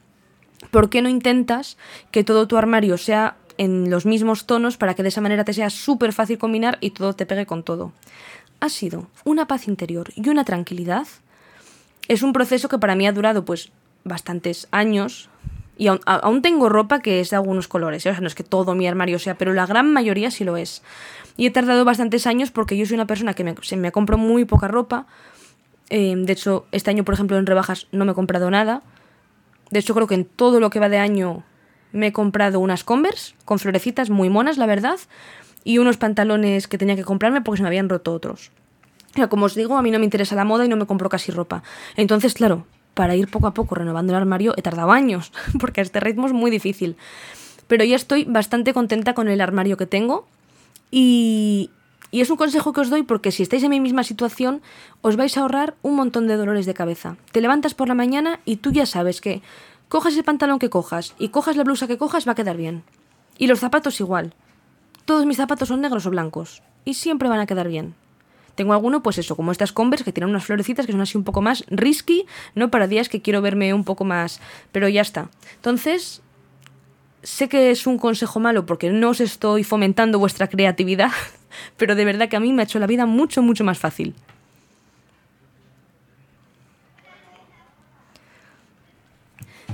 ¿por 0.71 0.89
qué 0.91 1.03
no 1.03 1.09
intentas 1.09 1.77
que 2.11 2.25
todo 2.25 2.49
tu 2.49 2.57
armario 2.57 2.97
sea 2.99 3.37
en 3.59 3.91
los 3.91 4.07
mismos 4.07 4.47
tonos 4.47 4.79
para 4.79 4.95
que 4.95 5.03
de 5.03 5.11
esa 5.11 5.21
manera 5.21 5.45
te 5.45 5.53
sea 5.53 5.69
súper 5.69 6.15
fácil 6.15 6.39
combinar 6.39 6.79
y 6.81 6.91
todo 6.91 7.13
te 7.13 7.27
pegue 7.27 7.47
con 7.47 7.63
todo? 7.63 7.93
Ha 8.61 8.71
sido 8.71 9.07
una 9.25 9.47
paz 9.47 9.69
interior 9.69 10.09
y 10.17 10.29
una 10.31 10.45
tranquilidad. 10.45 11.07
Es 12.09 12.23
un 12.23 12.33
proceso 12.33 12.69
que 12.69 12.79
para 12.79 12.95
mí 12.95 13.07
ha 13.07 13.13
durado 13.13 13.45
pues 13.45 13.71
bastantes 14.03 14.67
años 14.71 15.29
y 15.81 15.89
aún, 15.89 16.43
tengo 16.43 16.69
ropa 16.69 17.01
que 17.01 17.21
es 17.21 17.31
de 17.31 17.37
algunos 17.37 17.67
colores, 17.67 18.05
¿eh? 18.05 18.11
o 18.11 18.13
sea, 18.13 18.21
no 18.21 18.27
es 18.27 18.35
que 18.35 18.45
todo 18.45 18.75
mi 18.75 18.87
armario 18.87 19.19
sea, 19.19 19.39
pero 19.39 19.55
la 19.55 19.65
gran 19.65 19.91
mayoría 19.91 20.31
sí 20.31 20.45
lo 20.45 20.59
es. 20.59 20.83
Y 21.39 21.47
he 21.47 21.51
tardado 21.51 21.87
bastantes 21.87 22.27
años 22.27 22.51
porque 22.51 22.77
yo 22.77 22.85
soy 22.85 22.97
una 22.97 23.07
persona 23.07 23.33
que 23.33 23.55
se 23.63 23.79
me 23.79 23.91
compro 23.91 24.19
muy 24.19 24.45
poca 24.45 24.69
ropa. 24.69 25.07
Eh, 25.91 26.15
de 26.17 26.33
hecho, 26.33 26.67
este 26.73 26.91
año, 26.91 27.05
por 27.05 27.15
ejemplo, 27.15 27.37
en 27.37 27.47
rebajas 27.47 27.89
no 27.93 28.05
me 28.05 28.13
he 28.13 28.15
comprado 28.15 28.51
nada 28.51 28.83
de 29.71 29.79
hecho, 29.79 29.95
creo 29.95 30.07
que 30.07 30.14
en 30.14 30.25
todo 30.25 30.61
lo 30.61 30.71
que 30.71 30.81
va 30.81 30.88
de 30.88 30.99
año 30.99 31.45
me 31.93 32.09
he 32.09 32.12
comprado 32.12 32.61
unas 32.61 32.85
Converse 32.85 33.35
con 33.45 33.59
florecitas 33.59 34.11
muy 34.11 34.29
monas, 34.29 34.59
la 34.59 34.67
verdad, 34.67 34.99
y 35.64 35.79
unos 35.79 35.97
pantalones 35.97 36.67
que 36.67 36.79
tenía 36.79 36.97
que 36.97 37.05
comprarme 37.05 37.41
porque 37.41 37.59
se 37.59 37.62
me 37.62 37.69
habían 37.69 37.88
roto 37.88 38.12
otros. 38.12 38.50
como 39.29 39.47
os 39.47 39.55
digo, 39.55 39.76
a 39.76 39.83
mí 39.83 39.91
no 39.91 39.99
me 39.99 40.05
interesa 40.05 40.35
la 40.35 40.45
moda 40.45 40.64
y 40.64 40.69
no 40.69 40.76
me 40.76 40.87
compro 40.87 41.09
casi 41.09 41.31
ropa. 41.31 41.62
Entonces, 41.97 42.35
claro, 42.35 42.67
para 42.95 43.14
ir 43.14 43.29
poco 43.29 43.47
a 43.47 43.55
poco 43.55 43.76
renovando 43.76 44.12
el 44.12 44.19
armario 44.19 44.55
he 44.57 44.62
tardado 44.62 44.91
años, 44.91 45.33
porque 45.61 45.81
a 45.81 45.85
este 45.85 46.00
ritmo 46.00 46.26
es 46.26 46.33
muy 46.33 46.50
difícil. 46.50 46.97
Pero 47.69 47.85
ya 47.85 47.95
estoy 47.95 48.25
bastante 48.25 48.75
contenta 48.75 49.14
con 49.14 49.29
el 49.29 49.41
armario 49.41 49.76
que 49.76 49.87
tengo 49.87 50.26
y, 50.91 51.71
y 52.11 52.21
es 52.21 52.31
un 52.31 52.37
consejo 52.37 52.73
que 52.73 52.81
os 52.81 52.90
doy 52.90 53.02
porque 53.02 53.33
si 53.33 53.43
estáis 53.43 53.62
en 53.62 53.71
mi 53.71 53.81
misma 53.81 54.02
situación, 54.02 54.62
os 55.00 55.17
vais 55.17 55.37
a 55.37 55.43
ahorrar 55.43 55.75
un 55.83 55.95
montón 55.95 56.26
de 56.26 56.37
dolores 56.37 56.67
de 56.67 56.75
cabeza. 56.75 57.17
Te 57.33 57.40
levantas 57.40 57.75
por 57.75 57.88
la 57.88 57.95
mañana 57.95 58.40
y 58.45 58.57
tú 58.57 58.73
ya 58.73 58.87
sabes 58.87 59.21
que 59.21 59.43
cojas 59.88 60.17
el 60.17 60.25
pantalón 60.25 60.59
que 60.59 60.71
cojas 60.71 61.14
y 61.19 61.29
cojas 61.29 61.57
la 61.57 61.64
blusa 61.64 61.87
que 61.87 61.99
cojas 61.99 62.26
va 62.26 62.33
a 62.33 62.37
quedar 62.37 62.57
bien. 62.57 62.83
Y 63.38 63.47
los 63.47 63.61
zapatos 63.61 64.00
igual. 64.00 64.35
Todos 65.05 65.26
mis 65.26 65.37
zapatos 65.37 65.69
son 65.69 65.81
negros 65.81 66.07
o 66.07 66.11
blancos 66.11 66.62
y 66.85 66.95
siempre 66.95 67.29
van 67.29 67.40
a 67.40 67.47
quedar 67.47 67.69
bien. 67.69 67.95
Tengo 68.55 68.73
alguno, 68.75 69.02
pues 69.02 69.17
eso, 69.19 69.37
como 69.37 69.52
estas 69.52 69.73
Converse 69.73 70.05
que 70.05 70.12
tienen 70.12 70.31
unas 70.31 70.45
florecitas 70.45 70.85
que 70.85 70.93
son 70.93 71.00
así 71.00 71.17
un 71.17 71.25
poco 71.25 71.40
más 71.40 71.64
risky, 71.69 72.26
¿no? 72.55 72.71
Para 72.71 72.88
días 72.88 73.09
que 73.09 73.23
quiero 73.23 73.40
verme 73.40 73.73
un 73.73 73.85
poco 73.85 74.05
más. 74.05 74.40
Pero 74.73 74.88
ya 74.88 75.00
está. 75.00 75.31
Entonces, 75.55 76.21
sé 77.23 77.49
que 77.49 77.71
es 77.71 77.87
un 77.87 77.99
consejo 77.99 78.40
malo 78.40 78.67
porque 78.67 78.90
no 78.90 79.11
os 79.11 79.21
estoy 79.21 79.64
fomentando 79.64 80.19
vuestra 80.19 80.49
creatividad, 80.49 81.11
pero 81.76 81.95
de 81.95 82.04
verdad 82.04 82.28
que 82.28 82.37
a 82.37 82.40
mí 82.40 82.52
me 82.52 82.62
ha 82.62 82.64
hecho 82.64 82.78
la 82.78 82.87
vida 82.87 83.07
mucho, 83.07 83.42
mucho 83.42 83.64
más 83.64 83.78
fácil. 83.78 84.14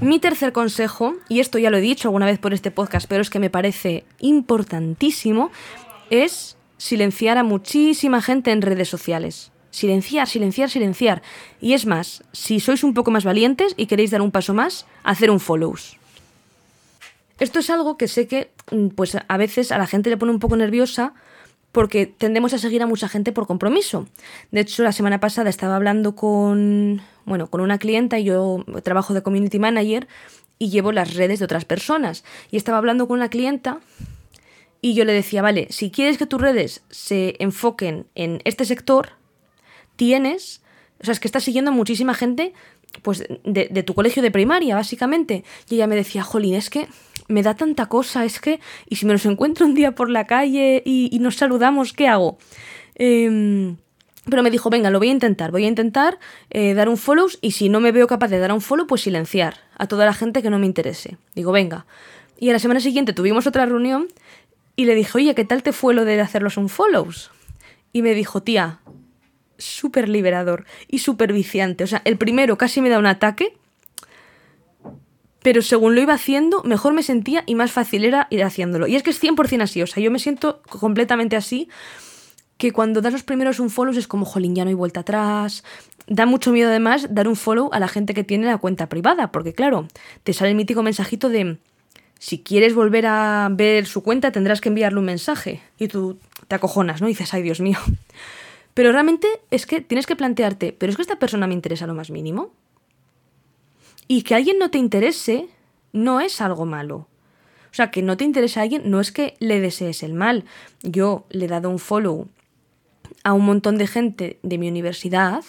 Mi 0.00 0.18
tercer 0.18 0.52
consejo, 0.52 1.14
y 1.28 1.40
esto 1.40 1.58
ya 1.58 1.70
lo 1.70 1.78
he 1.78 1.80
dicho 1.80 2.08
alguna 2.08 2.26
vez 2.26 2.38
por 2.38 2.52
este 2.52 2.70
podcast, 2.70 3.06
pero 3.08 3.22
es 3.22 3.30
que 3.30 3.38
me 3.38 3.48
parece 3.48 4.04
importantísimo, 4.20 5.50
es 6.10 6.58
silenciar 6.76 7.38
a 7.38 7.42
muchísima 7.42 8.20
gente 8.20 8.50
en 8.50 8.60
redes 8.60 8.90
sociales. 8.90 9.52
Silenciar, 9.70 10.28
silenciar, 10.28 10.68
silenciar. 10.68 11.22
Y 11.60 11.72
es 11.72 11.86
más, 11.86 12.24
si 12.32 12.60
sois 12.60 12.84
un 12.84 12.92
poco 12.92 13.10
más 13.10 13.24
valientes 13.24 13.74
y 13.76 13.86
queréis 13.86 14.10
dar 14.10 14.20
un 14.20 14.30
paso 14.30 14.52
más, 14.52 14.86
hacer 15.02 15.30
un 15.30 15.40
follows. 15.40 15.96
Esto 17.38 17.58
es 17.58 17.70
algo 17.70 17.96
que 17.96 18.08
sé 18.08 18.26
que 18.26 18.50
pues 18.94 19.16
a 19.16 19.36
veces 19.36 19.72
a 19.72 19.78
la 19.78 19.86
gente 19.86 20.10
le 20.10 20.16
pone 20.16 20.32
un 20.32 20.40
poco 20.40 20.56
nerviosa 20.56 21.14
porque 21.76 22.06
tendemos 22.06 22.54
a 22.54 22.58
seguir 22.58 22.82
a 22.82 22.86
mucha 22.86 23.06
gente 23.06 23.32
por 23.32 23.46
compromiso. 23.46 24.06
De 24.50 24.60
hecho, 24.62 24.82
la 24.82 24.92
semana 24.92 25.20
pasada 25.20 25.50
estaba 25.50 25.76
hablando 25.76 26.16
con, 26.16 27.02
bueno, 27.26 27.48
con 27.48 27.60
una 27.60 27.76
clienta 27.76 28.18
y 28.18 28.24
yo 28.24 28.64
trabajo 28.82 29.12
de 29.12 29.22
community 29.22 29.58
manager 29.58 30.08
y 30.58 30.70
llevo 30.70 30.90
las 30.90 31.12
redes 31.12 31.38
de 31.38 31.44
otras 31.44 31.66
personas. 31.66 32.24
Y 32.50 32.56
estaba 32.56 32.78
hablando 32.78 33.06
con 33.06 33.18
una 33.18 33.28
clienta 33.28 33.80
y 34.80 34.94
yo 34.94 35.04
le 35.04 35.12
decía, 35.12 35.42
vale, 35.42 35.66
si 35.68 35.90
quieres 35.90 36.16
que 36.16 36.24
tus 36.24 36.40
redes 36.40 36.82
se 36.88 37.36
enfoquen 37.40 38.06
en 38.14 38.40
este 38.46 38.64
sector, 38.64 39.10
tienes, 39.96 40.62
o 41.02 41.04
sea, 41.04 41.12
es 41.12 41.20
que 41.20 41.28
estás 41.28 41.44
siguiendo 41.44 41.72
a 41.72 41.74
muchísima 41.74 42.14
gente 42.14 42.54
pues 43.02 43.24
de, 43.44 43.82
tu 43.82 43.94
colegio 43.94 44.22
de 44.22 44.30
primaria, 44.30 44.74
básicamente. 44.74 45.44
Y 45.68 45.76
ella 45.76 45.86
me 45.86 45.96
decía, 45.96 46.22
jolín, 46.22 46.54
es 46.54 46.70
que 46.70 46.88
me 47.28 47.42
da 47.42 47.54
tanta 47.54 47.86
cosa, 47.86 48.24
es 48.24 48.40
que, 48.40 48.60
y 48.88 48.96
si 48.96 49.06
me 49.06 49.12
los 49.12 49.26
encuentro 49.26 49.66
un 49.66 49.74
día 49.74 49.94
por 49.94 50.10
la 50.10 50.26
calle 50.26 50.82
y, 50.84 51.16
nos 51.20 51.36
saludamos, 51.36 51.92
¿qué 51.92 52.08
hago? 52.08 52.38
Em, 52.94 53.76
pero 54.28 54.42
me 54.42 54.50
dijo, 54.50 54.70
venga, 54.70 54.90
lo 54.90 54.98
voy 54.98 55.08
a 55.08 55.12
intentar, 55.12 55.50
voy 55.50 55.64
a 55.64 55.68
intentar 55.68 56.18
eh, 56.50 56.74
dar 56.74 56.88
un 56.88 56.96
follow 56.96 57.28
y 57.40 57.52
si 57.52 57.68
no 57.68 57.80
me 57.80 57.92
veo 57.92 58.06
capaz 58.06 58.28
de 58.28 58.38
dar 58.38 58.52
un 58.52 58.60
follow, 58.60 58.86
pues 58.86 59.02
silenciar 59.02 59.58
a 59.76 59.86
toda 59.86 60.04
la 60.04 60.12
gente 60.12 60.42
que 60.42 60.50
no 60.50 60.58
me 60.58 60.66
interese. 60.66 61.16
Digo, 61.34 61.52
venga. 61.52 61.86
Y 62.38 62.50
a 62.50 62.52
la 62.52 62.58
semana 62.58 62.80
siguiente 62.80 63.12
tuvimos 63.12 63.46
otra 63.46 63.66
reunión 63.66 64.08
y 64.74 64.84
le 64.84 64.94
dije, 64.94 65.18
oye, 65.18 65.34
¿qué 65.34 65.44
tal 65.44 65.62
te 65.62 65.72
fue 65.72 65.94
lo 65.94 66.04
de 66.04 66.20
hacerlos 66.20 66.56
un 66.56 66.68
follows? 66.68 67.30
Y 67.92 68.02
me 68.02 68.14
dijo, 68.14 68.42
tía, 68.42 68.80
súper 69.58 70.08
liberador 70.08 70.64
y 70.88 70.98
súper 70.98 71.32
viciante. 71.32 71.84
O 71.84 71.86
sea, 71.86 72.02
el 72.04 72.16
primero 72.16 72.58
casi 72.58 72.80
me 72.80 72.88
da 72.88 72.98
un 72.98 73.06
ataque, 73.06 73.56
pero 75.42 75.62
según 75.62 75.94
lo 75.94 76.00
iba 76.00 76.14
haciendo, 76.14 76.62
mejor 76.64 76.92
me 76.92 77.02
sentía 77.02 77.44
y 77.46 77.54
más 77.54 77.72
fácil 77.72 78.04
era 78.04 78.26
ir 78.30 78.42
haciéndolo. 78.42 78.86
Y 78.86 78.96
es 78.96 79.02
que 79.02 79.10
es 79.10 79.22
100% 79.22 79.62
así, 79.62 79.82
o 79.82 79.86
sea, 79.86 80.02
yo 80.02 80.10
me 80.10 80.18
siento 80.18 80.60
completamente 80.68 81.36
así, 81.36 81.68
que 82.58 82.72
cuando 82.72 83.00
das 83.00 83.12
los 83.12 83.22
primeros 83.22 83.60
un 83.60 83.70
follow 83.70 83.96
es 83.96 84.08
como, 84.08 84.24
jolín, 84.24 84.54
ya 84.54 84.64
no 84.64 84.68
hay 84.68 84.74
vuelta 84.74 85.00
atrás. 85.00 85.62
Da 86.06 86.24
mucho 86.26 86.52
miedo 86.52 86.70
además 86.70 87.08
dar 87.10 87.28
un 87.28 87.36
follow 87.36 87.68
a 87.72 87.80
la 87.80 87.88
gente 87.88 88.14
que 88.14 88.24
tiene 88.24 88.46
la 88.46 88.58
cuenta 88.58 88.88
privada, 88.88 89.30
porque 89.30 89.52
claro, 89.52 89.88
te 90.24 90.32
sale 90.32 90.50
el 90.50 90.56
mítico 90.56 90.82
mensajito 90.82 91.28
de, 91.28 91.58
si 92.18 92.42
quieres 92.42 92.74
volver 92.74 93.06
a 93.06 93.48
ver 93.50 93.86
su 93.86 94.02
cuenta 94.02 94.32
tendrás 94.32 94.60
que 94.60 94.68
enviarle 94.68 94.98
un 94.98 95.04
mensaje. 95.04 95.60
Y 95.78 95.88
tú 95.88 96.18
te 96.48 96.54
acojonas, 96.54 97.00
¿no? 97.00 97.08
Y 97.08 97.12
dices, 97.12 97.34
ay 97.34 97.42
Dios 97.42 97.60
mío. 97.60 97.78
Pero 98.76 98.92
realmente 98.92 99.26
es 99.50 99.64
que 99.64 99.80
tienes 99.80 100.04
que 100.04 100.16
plantearte, 100.16 100.74
¿pero 100.74 100.90
es 100.90 100.96
que 100.96 101.02
esta 101.02 101.18
persona 101.18 101.46
me 101.46 101.54
interesa 101.54 101.86
lo 101.86 101.94
más 101.94 102.10
mínimo? 102.10 102.52
Y 104.06 104.20
que 104.20 104.34
alguien 104.34 104.58
no 104.58 104.70
te 104.70 104.76
interese 104.76 105.48
no 105.94 106.20
es 106.20 106.42
algo 106.42 106.66
malo. 106.66 107.08
O 107.70 107.74
sea, 107.74 107.90
que 107.90 108.02
no 108.02 108.18
te 108.18 108.24
interese 108.24 108.60
a 108.60 108.64
alguien 108.64 108.90
no 108.90 109.00
es 109.00 109.12
que 109.12 109.34
le 109.40 109.60
desees 109.60 110.02
el 110.02 110.12
mal. 110.12 110.44
Yo 110.82 111.24
le 111.30 111.46
he 111.46 111.48
dado 111.48 111.70
un 111.70 111.78
follow 111.78 112.28
a 113.24 113.32
un 113.32 113.46
montón 113.46 113.78
de 113.78 113.86
gente 113.86 114.38
de 114.42 114.58
mi 114.58 114.68
universidad 114.68 115.42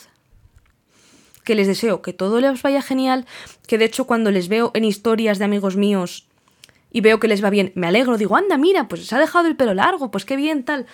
que 1.43 1.55
les 1.55 1.67
deseo 1.67 2.01
que 2.01 2.13
todo 2.13 2.39
les 2.39 2.61
vaya 2.61 2.81
genial, 2.81 3.25
que 3.67 3.77
de 3.77 3.83
hecho 3.83 4.07
cuando 4.07 4.31
les 4.31 4.47
veo 4.47 4.71
en 4.73 4.85
historias 4.85 5.37
de 5.37 5.43
amigos 5.43 5.75
míos 5.75 6.29
y 6.93 7.01
veo 7.01 7.19
que 7.19 7.27
les 7.27 7.43
va 7.43 7.49
bien, 7.49 7.73
me 7.75 7.87
alegro, 7.87 8.17
digo, 8.17 8.37
anda, 8.37 8.57
mira, 8.57 8.87
pues 8.87 9.05
se 9.05 9.15
ha 9.15 9.19
dejado 9.19 9.49
el 9.49 9.57
pelo 9.57 9.73
largo, 9.73 10.11
pues 10.11 10.23
qué 10.23 10.37
bien, 10.37 10.63
tal. 10.63 10.85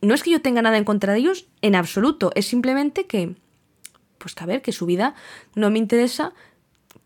No 0.00 0.14
es 0.14 0.22
que 0.22 0.30
yo 0.30 0.40
tenga 0.40 0.62
nada 0.62 0.78
en 0.78 0.84
contra 0.84 1.12
de 1.12 1.20
ellos, 1.20 1.46
en 1.60 1.74
absoluto, 1.74 2.30
es 2.34 2.46
simplemente 2.46 3.06
que, 3.06 3.34
pues 4.18 4.34
que 4.34 4.44
a 4.44 4.46
ver, 4.46 4.62
que 4.62 4.72
su 4.72 4.86
vida 4.86 5.14
no 5.54 5.70
me 5.70 5.78
interesa, 5.78 6.34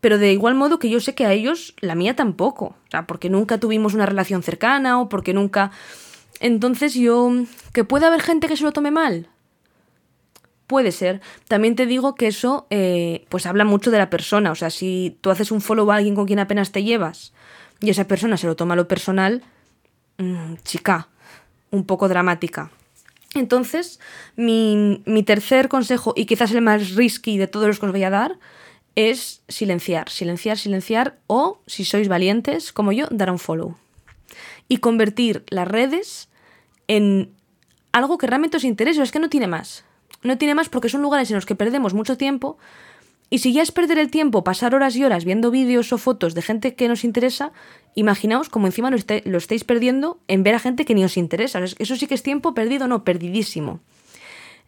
pero 0.03 0.17
de 0.17 0.33
igual 0.33 0.53
modo 0.53 0.79
que 0.79 0.89
yo 0.89 0.99
sé 0.99 1.15
que 1.15 1.25
a 1.25 1.31
ellos 1.31 1.75
la 1.79 1.95
mía 1.95 2.15
tampoco, 2.15 2.65
o 2.65 2.91
sea, 2.91 3.07
porque 3.07 3.29
nunca 3.29 3.57
tuvimos 3.57 3.93
una 3.93 4.05
relación 4.05 4.43
cercana 4.43 4.99
o 4.99 5.07
porque 5.07 5.33
nunca... 5.33 5.71
Entonces 6.39 6.93
yo... 6.93 7.31
¿Que 7.71 7.85
puede 7.85 8.05
haber 8.05 8.21
gente 8.21 8.49
que 8.49 8.57
se 8.57 8.65
lo 8.65 8.73
tome 8.73 8.91
mal? 8.91 9.29
Puede 10.67 10.91
ser. 10.91 11.21
También 11.47 11.75
te 11.75 11.85
digo 11.85 12.15
que 12.15 12.27
eso 12.27 12.67
eh, 12.69 13.25
pues 13.29 13.45
habla 13.45 13.63
mucho 13.63 13.91
de 13.91 13.97
la 13.97 14.09
persona. 14.09 14.51
O 14.51 14.55
sea, 14.55 14.69
si 14.69 15.17
tú 15.21 15.29
haces 15.29 15.51
un 15.51 15.61
follow 15.61 15.89
a 15.89 15.95
alguien 15.95 16.15
con 16.15 16.25
quien 16.25 16.39
apenas 16.39 16.73
te 16.73 16.83
llevas 16.83 17.31
y 17.79 17.89
esa 17.89 18.05
persona 18.05 18.35
se 18.35 18.47
lo 18.47 18.57
toma 18.57 18.73
a 18.73 18.77
lo 18.77 18.89
personal, 18.89 19.41
mm, 20.17 20.55
chica, 20.63 21.07
un 21.71 21.85
poco 21.85 22.09
dramática. 22.09 22.71
Entonces, 23.35 23.99
mi, 24.35 25.01
mi, 25.05 25.23
tercer 25.23 25.67
consejo, 25.67 26.13
y 26.15 26.25
quizás 26.25 26.51
el 26.51 26.61
más 26.61 26.95
risky 26.95 27.37
de 27.37 27.47
todos 27.47 27.67
los 27.67 27.79
que 27.79 27.87
os 27.87 27.91
voy 27.91 28.03
a 28.03 28.09
dar, 28.09 28.37
es 28.95 29.41
silenciar, 29.47 30.09
silenciar, 30.09 30.57
silenciar, 30.57 31.17
o, 31.27 31.59
si 31.65 31.83
sois 31.83 32.07
valientes, 32.07 32.71
como 32.71 32.91
yo, 32.91 33.07
dar 33.09 33.31
un 33.31 33.39
follow. 33.39 33.75
Y 34.67 34.77
convertir 34.77 35.43
las 35.49 35.67
redes 35.67 36.29
en 36.87 37.33
algo 37.91 38.17
que 38.17 38.27
realmente 38.27 38.57
os 38.57 38.63
interese, 38.63 39.01
es 39.01 39.11
que 39.11 39.19
no 39.19 39.29
tiene 39.29 39.47
más. 39.47 39.83
No 40.21 40.37
tiene 40.37 40.55
más 40.55 40.69
porque 40.69 40.89
son 40.89 41.01
lugares 41.01 41.29
en 41.29 41.35
los 41.35 41.45
que 41.45 41.55
perdemos 41.55 41.93
mucho 41.93 42.17
tiempo 42.17 42.57
y 43.33 43.39
si 43.39 43.51
ya 43.51 43.63
es 43.63 43.71
perder 43.71 43.97
el 43.97 44.11
tiempo, 44.11 44.43
pasar 44.43 44.75
horas 44.75 44.95
y 44.95 45.03
horas 45.03 45.25
viendo 45.25 45.49
vídeos 45.49 45.91
o 45.91 45.97
fotos 45.97 46.35
de 46.35 46.43
gente 46.43 46.75
que 46.75 46.87
nos 46.87 47.03
interesa, 47.03 47.51
imaginaos 47.95 48.47
como 48.47 48.67
encima 48.67 48.91
lo, 48.91 48.97
lo 49.25 49.37
estáis 49.39 49.63
perdiendo 49.63 50.19
en 50.27 50.43
ver 50.43 50.53
a 50.53 50.59
gente 50.59 50.85
que 50.85 50.93
ni 50.93 51.03
os 51.03 51.17
interesa. 51.17 51.57
Eso 51.57 51.95
sí 51.95 52.05
que 52.05 52.13
es 52.13 52.21
tiempo 52.21 52.53
perdido, 52.53 52.87
no, 52.87 53.03
perdidísimo. 53.03 53.79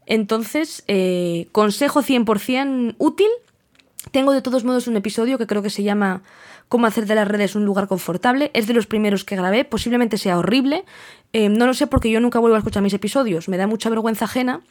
Entonces, 0.08 0.84
eh, 0.88 1.46
consejo 1.52 2.02
100% 2.02 2.96
útil. 2.98 3.30
Tengo 4.10 4.32
de 4.32 4.42
todos 4.42 4.64
modos 4.64 4.88
un 4.88 4.98
episodio 4.98 5.38
que 5.38 5.46
creo 5.46 5.62
que 5.62 5.70
se 5.70 5.84
llama 5.84 6.24
Cómo 6.68 6.88
hacer 6.88 7.06
de 7.06 7.14
las 7.14 7.28
redes 7.28 7.54
un 7.54 7.66
lugar 7.66 7.88
confortable. 7.88 8.50
Es 8.56 8.66
de 8.66 8.74
los 8.74 8.88
primeros 8.88 9.26
que 9.26 9.36
grabé, 9.36 9.64
posiblemente 9.66 10.18
sea 10.18 10.40
horrible. 10.40 10.86
Eh, 11.34 11.50
no 11.50 11.68
lo 11.68 11.76
sé 11.76 11.86
porque 11.86 12.10
yo 12.10 12.20
nunca 12.20 12.40
vuelvo 12.40 12.56
a 12.56 12.58
escuchar 12.58 12.82
mis 12.82 12.96
episodios, 12.96 13.48
me 13.48 13.58
da 13.58 13.68
mucha 13.68 13.92
vergüenza 13.92 14.26
ajena. 14.26 14.62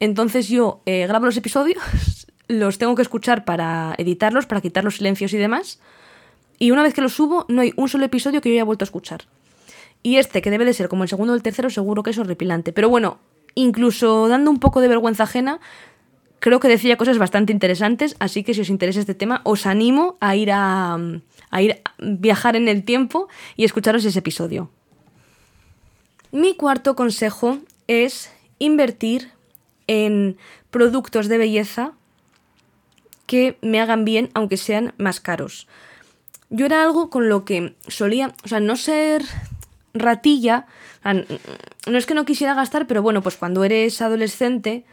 Entonces 0.00 0.48
yo 0.48 0.82
eh, 0.84 1.06
grabo 1.06 1.26
los 1.26 1.36
episodios, 1.36 2.26
los 2.48 2.78
tengo 2.78 2.94
que 2.94 3.02
escuchar 3.02 3.44
para 3.44 3.94
editarlos, 3.98 4.46
para 4.46 4.60
quitar 4.60 4.84
los 4.84 4.96
silencios 4.96 5.32
y 5.32 5.38
demás. 5.38 5.80
Y 6.58 6.70
una 6.70 6.82
vez 6.82 6.94
que 6.94 7.00
los 7.00 7.14
subo, 7.14 7.44
no 7.48 7.60
hay 7.60 7.72
un 7.76 7.88
solo 7.88 8.04
episodio 8.04 8.40
que 8.40 8.48
yo 8.48 8.54
haya 8.54 8.64
vuelto 8.64 8.84
a 8.84 8.86
escuchar. 8.86 9.24
Y 10.02 10.16
este, 10.16 10.40
que 10.40 10.50
debe 10.50 10.64
de 10.64 10.72
ser 10.72 10.88
como 10.88 11.02
el 11.02 11.08
segundo 11.08 11.32
o 11.32 11.36
el 11.36 11.42
tercero, 11.42 11.68
seguro 11.70 12.02
que 12.02 12.10
es 12.10 12.18
horripilante. 12.18 12.72
Pero 12.72 12.88
bueno, 12.88 13.18
incluso 13.54 14.28
dando 14.28 14.50
un 14.50 14.58
poco 14.58 14.80
de 14.80 14.88
vergüenza 14.88 15.24
ajena, 15.24 15.60
creo 16.38 16.60
que 16.60 16.68
decía 16.68 16.96
cosas 16.96 17.18
bastante 17.18 17.52
interesantes, 17.52 18.16
así 18.20 18.44
que 18.44 18.54
si 18.54 18.60
os 18.60 18.70
interesa 18.70 19.00
este 19.00 19.14
tema, 19.14 19.40
os 19.44 19.66
animo 19.66 20.16
a 20.20 20.36
ir 20.36 20.52
a, 20.52 20.96
a 21.50 21.62
ir 21.62 21.82
a 21.84 21.92
viajar 21.98 22.56
en 22.56 22.68
el 22.68 22.84
tiempo 22.84 23.28
y 23.56 23.64
escucharos 23.64 24.04
ese 24.04 24.20
episodio. 24.20 24.70
Mi 26.30 26.54
cuarto 26.54 26.94
consejo 26.94 27.58
es 27.88 28.30
invertir 28.58 29.32
en 29.86 30.36
productos 30.70 31.28
de 31.28 31.38
belleza 31.38 31.92
que 33.26 33.58
me 33.60 33.80
hagan 33.80 34.04
bien 34.04 34.30
aunque 34.34 34.56
sean 34.56 34.94
más 34.98 35.20
caros. 35.20 35.66
Yo 36.48 36.66
era 36.66 36.82
algo 36.82 37.10
con 37.10 37.28
lo 37.28 37.44
que 37.44 37.74
solía, 37.88 38.32
o 38.44 38.48
sea, 38.48 38.60
no 38.60 38.76
ser 38.76 39.22
ratilla, 39.94 40.66
no 41.04 41.98
es 41.98 42.06
que 42.06 42.14
no 42.14 42.24
quisiera 42.24 42.54
gastar, 42.54 42.86
pero 42.86 43.02
bueno, 43.02 43.22
pues 43.22 43.36
cuando 43.36 43.64
eres 43.64 44.00
adolescente 44.00 44.84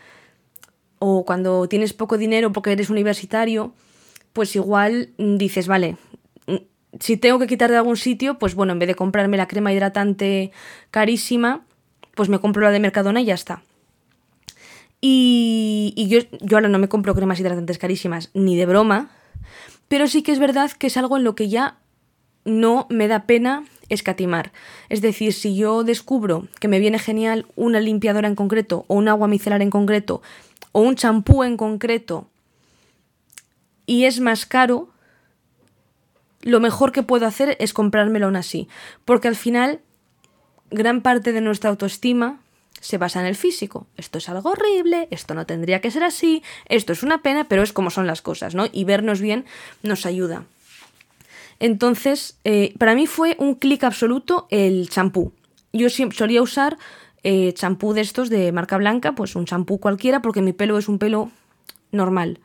o 0.99 1.25
cuando 1.25 1.67
tienes 1.67 1.93
poco 1.93 2.17
dinero 2.17 2.51
porque 2.51 2.71
eres 2.71 2.89
universitario, 2.89 3.73
pues 4.31 4.55
igual 4.55 5.09
dices, 5.17 5.67
vale, 5.67 5.97
si 6.99 7.17
tengo 7.17 7.39
que 7.39 7.47
quitar 7.47 7.69
de 7.69 7.77
algún 7.77 7.97
sitio, 7.97 8.39
pues 8.39 8.55
bueno, 8.55 8.73
en 8.73 8.79
vez 8.79 8.87
de 8.87 8.95
comprarme 8.95 9.37
la 9.37 9.47
crema 9.47 9.73
hidratante 9.73 10.51
carísima, 10.91 11.65
pues 12.15 12.29
me 12.29 12.39
compro 12.39 12.63
la 12.63 12.71
de 12.71 12.79
Mercadona 12.79 13.21
y 13.21 13.25
ya 13.25 13.33
está. 13.33 13.63
Y, 15.05 16.07
yo, 16.07 16.19
yo 16.39 16.55
ahora 16.55 16.69
no 16.69 16.79
me 16.79 16.87
compro 16.87 17.13
cremas 17.13 17.37
hidratantes 17.37 17.77
carísimas, 17.77 18.29
ni 18.33 18.55
de 18.55 18.65
broma, 18.65 19.11
pero 19.89 20.07
sí 20.07 20.23
que 20.23 20.31
es 20.31 20.39
verdad 20.39 20.71
que 20.71 20.87
es 20.87 20.95
algo 20.95 21.17
en 21.17 21.25
lo 21.25 21.35
que 21.35 21.49
ya 21.49 21.75
no 22.45 22.87
me 22.89 23.09
da 23.09 23.25
pena 23.25 23.65
escatimar. 23.89 24.53
Es 24.87 25.01
decir, 25.01 25.33
si 25.33 25.57
yo 25.57 25.83
descubro 25.83 26.47
que 26.61 26.69
me 26.69 26.79
viene 26.79 26.99
genial 26.99 27.45
una 27.57 27.81
limpiadora 27.81 28.29
en 28.29 28.35
concreto, 28.35 28.85
o 28.87 28.95
un 28.95 29.09
agua 29.09 29.27
micelar 29.27 29.61
en 29.61 29.71
concreto, 29.71 30.21
o 30.71 30.79
un 30.79 30.95
champú 30.95 31.43
en 31.43 31.57
concreto, 31.57 32.29
y 33.85 34.05
es 34.05 34.21
más 34.21 34.45
caro, 34.45 34.87
lo 36.43 36.61
mejor 36.61 36.93
que 36.93 37.03
puedo 37.03 37.25
hacer 37.25 37.57
es 37.59 37.73
comprármelo 37.73 38.27
aún 38.27 38.37
así. 38.37 38.69
Porque 39.03 39.27
al 39.27 39.35
final, 39.35 39.81
gran 40.71 41.01
parte 41.01 41.33
de 41.33 41.41
nuestra 41.41 41.71
autoestima 41.71 42.39
se 42.83 42.97
basa 42.97 43.21
en 43.21 43.27
el 43.27 43.35
físico. 43.35 43.87
Esto 43.95 44.17
es 44.17 44.27
algo 44.27 44.51
horrible, 44.51 45.07
esto 45.09 45.33
no 45.33 45.45
tendría 45.45 45.79
que 45.79 45.89
ser 45.89 46.03
así, 46.03 46.43
esto 46.65 46.91
es 46.91 47.01
una 47.01 47.21
pena, 47.21 47.45
pero 47.45 47.63
es 47.63 47.71
como 47.71 47.89
son 47.89 48.07
las 48.07 48.21
cosas, 48.21 48.55
¿no? 48.55 48.65
Y 48.71 48.83
vernos 48.83 49.21
bien 49.21 49.45
nos 49.83 50.05
ayuda. 50.05 50.43
Entonces, 51.59 52.37
eh, 52.43 52.73
para 52.77 52.93
mí 52.93 53.07
fue 53.07 53.37
un 53.39 53.55
clic 53.55 53.85
absoluto 53.85 54.47
el 54.49 54.89
champú. 54.89 55.31
Yo 55.71 55.89
siempre 55.89 56.17
solía 56.17 56.41
usar 56.41 56.77
eh, 57.23 57.53
champú 57.53 57.93
de 57.93 58.01
estos 58.01 58.29
de 58.29 58.51
marca 58.51 58.75
blanca, 58.75 59.13
pues 59.13 59.37
un 59.37 59.45
champú 59.45 59.79
cualquiera, 59.79 60.21
porque 60.21 60.41
mi 60.41 60.51
pelo 60.51 60.77
es 60.77 60.89
un 60.89 60.99
pelo 60.99 61.31
normal. 61.93 62.41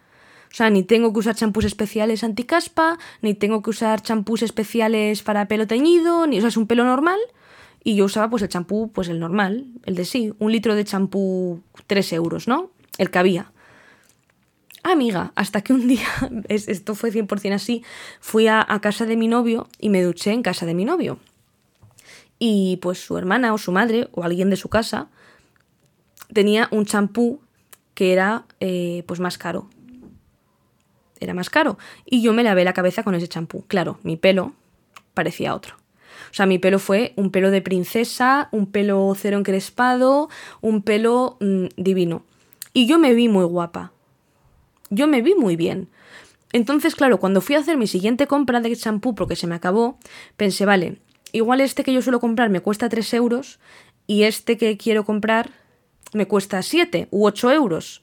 O 0.52 0.54
sea, 0.54 0.70
ni 0.70 0.84
tengo 0.84 1.12
que 1.12 1.18
usar 1.18 1.34
champús 1.34 1.64
especiales 1.64 2.22
anticaspa, 2.22 2.96
ni 3.22 3.34
tengo 3.34 3.60
que 3.60 3.70
usar 3.70 4.02
champús 4.02 4.42
especiales 4.42 5.24
para 5.24 5.48
pelo 5.48 5.66
teñido, 5.66 6.28
ni, 6.28 6.38
o 6.38 6.40
sea, 6.40 6.48
es 6.48 6.56
un 6.56 6.68
pelo 6.68 6.84
normal 6.84 7.18
y 7.84 7.96
yo 7.96 8.04
usaba 8.04 8.28
pues 8.28 8.42
el 8.42 8.48
champú, 8.48 8.90
pues 8.92 9.08
el 9.08 9.20
normal, 9.20 9.66
el 9.84 9.94
de 9.94 10.04
sí, 10.04 10.34
un 10.38 10.52
litro 10.52 10.74
de 10.74 10.84
champú 10.84 11.62
3 11.86 12.12
euros, 12.14 12.48
¿no? 12.48 12.70
El 12.98 13.10
que 13.10 13.18
había. 13.18 13.52
Amiga, 14.82 15.32
hasta 15.34 15.60
que 15.60 15.72
un 15.72 15.88
día, 15.88 16.06
esto 16.48 16.94
fue 16.94 17.12
100% 17.12 17.54
así, 17.54 17.84
fui 18.20 18.46
a, 18.46 18.66
casa 18.80 19.06
de 19.06 19.16
mi 19.16 19.28
novio 19.28 19.68
y 19.78 19.88
me 19.88 20.02
duché 20.02 20.32
en 20.32 20.42
casa 20.42 20.66
de 20.66 20.74
mi 20.74 20.84
novio. 20.84 21.18
Y 22.38 22.78
pues 22.82 22.98
su 23.04 23.18
hermana 23.18 23.52
o 23.52 23.58
su 23.58 23.72
madre 23.72 24.08
o 24.12 24.22
alguien 24.22 24.50
de 24.50 24.56
su 24.56 24.68
casa 24.68 25.08
tenía 26.32 26.68
un 26.70 26.84
champú 26.84 27.40
que 27.94 28.12
era 28.12 28.44
eh, 28.60 29.02
pues 29.06 29.18
más 29.18 29.38
caro. 29.38 29.68
Era 31.20 31.34
más 31.34 31.50
caro. 31.50 31.78
Y 32.06 32.22
yo 32.22 32.32
me 32.32 32.44
lavé 32.44 32.64
la 32.64 32.74
cabeza 32.74 33.02
con 33.02 33.16
ese 33.16 33.26
champú. 33.26 33.64
Claro, 33.66 33.98
mi 34.04 34.16
pelo 34.16 34.52
parecía 35.14 35.54
otro. 35.54 35.77
O 36.30 36.34
sea, 36.34 36.46
mi 36.46 36.58
pelo 36.58 36.78
fue 36.78 37.12
un 37.16 37.30
pelo 37.30 37.50
de 37.50 37.62
princesa, 37.62 38.48
un 38.52 38.66
pelo 38.66 39.12
cero 39.16 39.38
encrespado, 39.38 40.28
un 40.60 40.82
pelo 40.82 41.36
mm, 41.40 41.66
divino. 41.76 42.24
Y 42.72 42.86
yo 42.86 42.98
me 42.98 43.14
vi 43.14 43.28
muy 43.28 43.44
guapa. 43.44 43.92
Yo 44.90 45.06
me 45.06 45.22
vi 45.22 45.34
muy 45.34 45.56
bien. 45.56 45.88
Entonces, 46.52 46.94
claro, 46.94 47.18
cuando 47.18 47.40
fui 47.40 47.54
a 47.56 47.58
hacer 47.58 47.76
mi 47.76 47.86
siguiente 47.86 48.26
compra 48.26 48.60
de 48.60 48.74
champú 48.76 49.14
porque 49.14 49.36
se 49.36 49.46
me 49.46 49.54
acabó, 49.54 49.98
pensé, 50.36 50.64
vale, 50.64 50.98
igual 51.32 51.60
este 51.60 51.84
que 51.84 51.92
yo 51.92 52.02
suelo 52.02 52.20
comprar 52.20 52.50
me 52.50 52.60
cuesta 52.60 52.88
3 52.88 53.14
euros 53.14 53.58
y 54.06 54.22
este 54.22 54.56
que 54.56 54.76
quiero 54.78 55.04
comprar 55.04 55.50
me 56.12 56.26
cuesta 56.26 56.62
7 56.62 57.08
u 57.10 57.26
8 57.26 57.52
euros. 57.52 58.02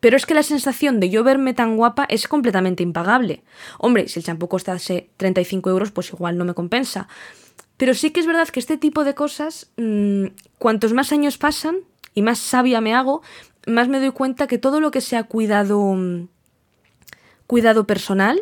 Pero 0.00 0.16
es 0.16 0.26
que 0.26 0.34
la 0.34 0.42
sensación 0.42 1.00
de 1.00 1.10
yo 1.10 1.24
verme 1.24 1.54
tan 1.54 1.76
guapa 1.76 2.06
es 2.08 2.28
completamente 2.28 2.82
impagable. 2.82 3.42
Hombre, 3.78 4.08
si 4.08 4.20
el 4.20 4.24
champú 4.24 4.48
costase 4.48 5.10
35 5.16 5.70
euros, 5.70 5.90
pues 5.90 6.12
igual 6.12 6.38
no 6.38 6.44
me 6.44 6.54
compensa. 6.54 7.08
Pero 7.76 7.94
sí 7.94 8.10
que 8.10 8.20
es 8.20 8.26
verdad 8.26 8.48
que 8.48 8.60
este 8.60 8.76
tipo 8.76 9.04
de 9.04 9.14
cosas, 9.14 9.70
mmm, 9.76 10.26
cuantos 10.58 10.92
más 10.92 11.12
años 11.12 11.38
pasan 11.38 11.78
y 12.14 12.22
más 12.22 12.38
sabia 12.38 12.80
me 12.80 12.94
hago, 12.94 13.22
más 13.66 13.88
me 13.88 14.00
doy 14.00 14.10
cuenta 14.10 14.46
que 14.46 14.58
todo 14.58 14.80
lo 14.80 14.90
que 14.90 15.00
sea 15.00 15.24
cuidado, 15.24 15.80
mm, 15.80 16.28
cuidado 17.46 17.86
personal 17.86 18.40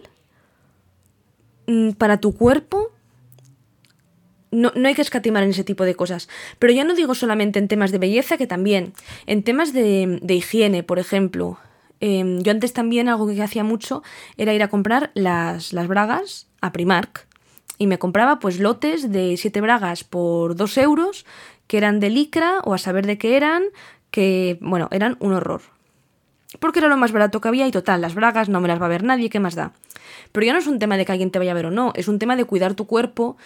mmm, 1.66 1.92
para 1.92 2.18
tu 2.18 2.34
cuerpo 2.34 2.92
no, 4.50 4.72
hay 4.84 4.94
que 4.94 5.02
escatimar 5.02 5.42
en 5.42 5.50
ese 5.50 5.64
tipo 5.64 5.84
de 5.84 5.94
cosas. 5.94 6.28
Pero 6.58 6.72
ya 6.72 6.84
no 6.84 6.94
digo 6.94 7.14
solamente 7.14 7.58
en 7.58 7.68
temas 7.68 7.92
de 7.92 7.98
belleza, 7.98 8.36
que 8.36 8.46
también. 8.46 8.92
En 9.26 9.42
temas 9.42 9.72
de, 9.72 10.20
higiene, 10.28 10.82
por 10.82 10.98
ejemplo. 10.98 11.58
Em, 12.00 12.40
yo 12.42 12.52
antes 12.52 12.72
también 12.72 13.08
algo 13.08 13.26
que 13.26 13.42
hacía 13.42 13.64
mucho 13.64 14.02
era 14.36 14.52
ir 14.52 14.62
a 14.62 14.68
comprar 14.68 15.10
las, 15.14 15.72
las 15.72 15.88
bragas 15.88 16.46
a 16.60 16.72
Primark. 16.72 17.26
Y 17.78 17.86
me 17.86 17.98
compraba 17.98 18.38
pues 18.38 18.58
lotes 18.58 19.10
de 19.12 19.36
siete 19.36 19.60
bragas 19.60 20.04
por 20.04 20.56
dos 20.56 20.78
euros, 20.78 21.26
que 21.66 21.76
eran 21.76 22.00
de 22.00 22.10
licra 22.10 22.60
o 22.64 22.74
a 22.74 22.78
saber 22.78 23.06
de 23.06 23.18
qué 23.18 23.36
eran, 23.36 23.64
que 24.10 24.58
bueno, 24.60 24.88
eran 24.92 25.16
un 25.20 25.34
horror. 25.34 25.62
Porque 26.60 26.78
era 26.78 26.88
lo 26.88 26.96
más 26.96 27.12
barato 27.12 27.40
que 27.40 27.48
había 27.48 27.66
y 27.66 27.70
total, 27.70 28.00
las 28.00 28.14
bragas 28.14 28.48
no 28.48 28.60
me 28.60 28.68
las 28.68 28.80
va 28.80 28.86
a 28.86 28.90
ver 28.90 29.02
nadie, 29.02 29.28
¿qué 29.28 29.40
más 29.40 29.54
da? 29.54 29.72
Pero 30.32 30.46
ya 30.46 30.52
no 30.52 30.58
es 30.58 30.66
un 30.66 30.78
tema 30.78 30.96
de 30.96 31.04
que 31.04 31.12
alguien 31.12 31.30
te 31.30 31.38
vaya 31.38 31.50
a 31.50 31.54
ver 31.54 31.66
o 31.66 31.70
no, 31.70 31.92
es 31.94 32.08
un 32.08 32.18
tema 32.18 32.36
de 32.36 32.44
cuidar 32.44 32.74
tu 32.74 32.86
cuerpo 32.86 33.36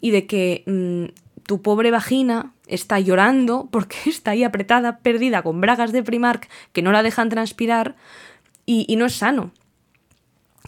y 0.00 0.10
de 0.10 0.26
que 0.26 0.64
mm, 0.66 1.12
tu 1.46 1.62
pobre 1.62 1.90
vagina 1.90 2.52
está 2.66 3.00
llorando 3.00 3.68
porque 3.70 3.96
está 4.06 4.32
ahí 4.32 4.44
apretada, 4.44 4.98
perdida, 4.98 5.42
con 5.42 5.60
bragas 5.60 5.92
de 5.92 6.02
Primark 6.02 6.48
que 6.72 6.82
no 6.82 6.92
la 6.92 7.02
dejan 7.02 7.28
transpirar 7.28 7.96
y, 8.66 8.94
no 8.96 9.06
es 9.06 9.14
sano. 9.14 9.50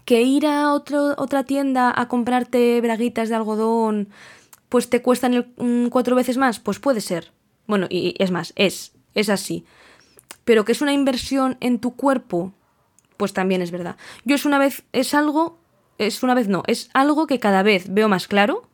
Que 0.03 0.23
ir 0.23 0.45
a 0.45 0.73
otra 0.73 1.45
tienda 1.45 1.93
a 1.95 2.09
comprarte 2.09 2.81
braguitas 2.81 3.29
de 3.29 3.35
algodón 3.35 4.09
pues 4.67 4.89
te 4.89 5.01
cuestan 5.01 5.53
cuatro 5.91 6.15
veces 6.15 6.37
más, 6.37 6.59
pues 6.59 6.79
puede 6.79 6.99
ser. 6.99 7.31
Bueno, 7.67 7.85
y 7.89 8.15
es 8.17 8.31
más, 8.31 8.53
es, 8.55 8.91
es 9.13 9.29
así. 9.29 9.65
Pero 10.45 10.65
que 10.65 10.71
es 10.71 10.81
una 10.81 10.93
inversión 10.93 11.57
en 11.61 11.77
tu 11.77 11.95
cuerpo, 11.95 12.53
pues 13.15 13.33
también 13.33 13.61
es 13.61 13.69
verdad. 13.69 13.97
Yo 14.25 14.35
es 14.35 14.45
una 14.45 14.57
vez, 14.57 14.83
es 14.91 15.13
algo, 15.13 15.59
es 15.99 16.23
una 16.23 16.33
vez 16.33 16.47
no, 16.47 16.63
es 16.65 16.89
algo 16.93 17.27
que 17.27 17.39
cada 17.39 17.61
vez 17.61 17.85
veo 17.93 18.09
más 18.09 18.27
claro 18.27 18.67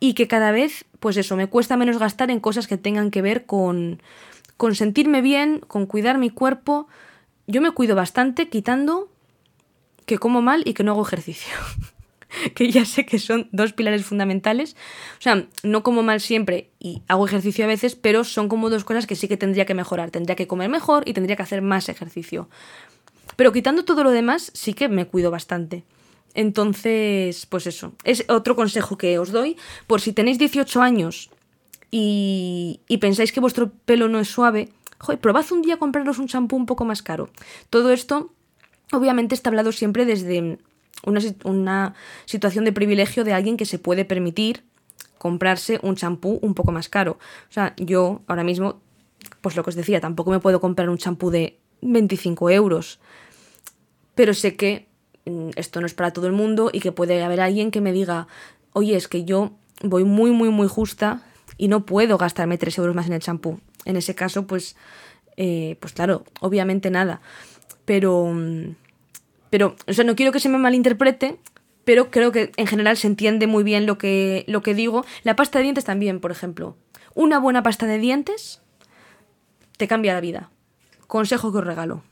y 0.00 0.14
que 0.14 0.28
cada 0.28 0.52
vez, 0.52 0.84
pues 1.00 1.16
eso, 1.16 1.36
me 1.36 1.48
cuesta 1.48 1.76
menos 1.76 1.98
gastar 1.98 2.30
en 2.30 2.40
cosas 2.40 2.66
que 2.66 2.76
tengan 2.76 3.10
que 3.10 3.22
ver 3.22 3.46
con, 3.46 4.02
con 4.56 4.74
sentirme 4.74 5.22
bien, 5.22 5.60
con 5.60 5.86
cuidar 5.86 6.18
mi 6.18 6.30
cuerpo. 6.30 6.88
Yo 7.46 7.60
me 7.60 7.70
cuido 7.72 7.96
bastante 7.96 8.48
quitando 8.48 9.10
que 10.06 10.18
como 10.18 10.42
mal 10.42 10.62
y 10.64 10.74
que 10.74 10.84
no 10.84 10.92
hago 10.92 11.02
ejercicio. 11.02 11.52
que 12.54 12.70
ya 12.70 12.84
sé 12.84 13.06
que 13.06 13.18
son 13.18 13.48
dos 13.52 13.72
pilares 13.72 14.04
fundamentales. 14.04 14.76
O 15.18 15.22
sea, 15.22 15.46
no 15.62 15.82
como 15.82 16.02
mal 16.02 16.20
siempre 16.20 16.70
y 16.78 17.02
hago 17.08 17.26
ejercicio 17.26 17.64
a 17.64 17.68
veces, 17.68 17.94
pero 17.96 18.24
son 18.24 18.48
como 18.48 18.70
dos 18.70 18.84
cosas 18.84 19.06
que 19.06 19.16
sí 19.16 19.28
que 19.28 19.36
tendría 19.36 19.66
que 19.66 19.74
mejorar. 19.74 20.10
Tendría 20.10 20.36
que 20.36 20.46
comer 20.46 20.68
mejor 20.68 21.08
y 21.08 21.12
tendría 21.12 21.36
que 21.36 21.42
hacer 21.42 21.62
más 21.62 21.88
ejercicio. 21.88 22.48
Pero 23.36 23.52
quitando 23.52 23.84
todo 23.84 24.04
lo 24.04 24.10
demás, 24.10 24.50
sí 24.54 24.74
que 24.74 24.88
me 24.88 25.06
cuido 25.06 25.30
bastante. 25.30 25.84
Entonces, 26.34 27.46
pues 27.46 27.66
eso, 27.66 27.92
es 28.04 28.24
otro 28.28 28.54
consejo 28.54 28.96
que 28.98 29.18
os 29.18 29.32
doy. 29.32 29.56
Por 29.86 30.00
si 30.00 30.12
tenéis 30.12 30.38
18 30.38 30.82
años 30.82 31.30
y, 31.90 32.80
pensáis 33.00 33.32
que 33.32 33.40
vuestro 33.40 33.70
pelo 33.84 34.08
no 34.08 34.20
es 34.20 34.28
suave, 34.28 34.68
probad 35.20 35.50
un 35.52 35.62
día 35.62 35.78
compraros 35.78 36.18
un 36.18 36.28
champú 36.28 36.56
un 36.56 36.66
poco 36.66 36.84
más 36.84 37.02
caro. 37.02 37.30
Todo 37.70 37.92
esto, 37.92 38.32
obviamente, 38.92 39.34
está 39.34 39.50
hablado 39.50 39.72
siempre 39.72 40.04
desde 40.04 40.58
una, 41.04 41.20
una 41.44 41.94
situación 42.26 42.64
de 42.64 42.72
privilegio 42.72 43.24
de 43.24 43.32
alguien 43.32 43.56
que 43.56 43.66
se 43.66 43.78
puede 43.78 44.04
permitir 44.04 44.64
comprarse 45.16 45.80
un 45.82 45.96
champú 45.96 46.38
un 46.42 46.54
poco 46.54 46.72
más 46.72 46.88
caro. 46.88 47.18
O 47.48 47.52
sea, 47.52 47.74
yo 47.76 48.22
ahora 48.26 48.44
mismo, 48.44 48.80
pues 49.40 49.56
lo 49.56 49.64
que 49.64 49.70
os 49.70 49.76
decía, 49.76 50.00
tampoco 50.00 50.30
me 50.30 50.40
puedo 50.40 50.60
comprar 50.60 50.88
un 50.88 50.98
champú 50.98 51.30
de 51.30 51.58
25 51.82 52.50
euros. 52.50 53.00
Pero 54.14 54.34
sé 54.34 54.56
que 54.56 54.87
esto 55.56 55.80
no 55.80 55.86
es 55.86 55.94
para 55.94 56.12
todo 56.12 56.26
el 56.26 56.32
mundo 56.32 56.70
y 56.72 56.80
que 56.80 56.92
puede 56.92 57.22
haber 57.22 57.40
alguien 57.40 57.70
que 57.70 57.80
me 57.80 57.92
diga, 57.92 58.26
oye, 58.72 58.96
es 58.96 59.08
que 59.08 59.24
yo 59.24 59.52
voy 59.82 60.04
muy, 60.04 60.30
muy, 60.30 60.50
muy 60.50 60.68
justa 60.68 61.22
y 61.56 61.68
no 61.68 61.84
puedo 61.86 62.18
gastarme 62.18 62.58
3 62.58 62.78
euros 62.78 62.94
más 62.94 63.06
en 63.06 63.14
el 63.14 63.20
champú. 63.20 63.60
En 63.84 63.96
ese 63.96 64.14
caso, 64.14 64.46
pues, 64.46 64.76
eh, 65.36 65.76
pues 65.80 65.92
claro, 65.92 66.24
obviamente 66.40 66.90
nada. 66.90 67.20
Pero, 67.84 68.26
mm, 68.26 68.74
pero, 69.50 69.76
o 69.86 69.92
sea, 69.92 70.04
no 70.04 70.14
quiero 70.16 70.32
que 70.32 70.40
se 70.40 70.48
me 70.48 70.58
malinterprete, 70.58 71.38
pero 71.84 72.10
creo 72.10 72.32
que 72.32 72.52
en 72.56 72.66
general 72.66 72.96
se 72.96 73.06
entiende 73.06 73.46
muy 73.46 73.64
bien 73.64 73.86
lo 73.86 73.96
que, 73.96 74.44
lo 74.46 74.62
que 74.62 74.74
digo. 74.74 75.04
La 75.22 75.36
pasta 75.36 75.58
de 75.58 75.62
dientes 75.64 75.84
también, 75.84 76.20
por 76.20 76.30
ejemplo. 76.30 76.76
Una 77.14 77.38
buena 77.38 77.62
pasta 77.62 77.86
de 77.86 77.98
dientes 77.98 78.60
te 79.78 79.88
cambia 79.88 80.12
la 80.12 80.20
vida. 80.20 80.50
Consejo 81.06 81.50
que 81.50 81.58
os 81.58 81.64
regalo. 81.64 82.02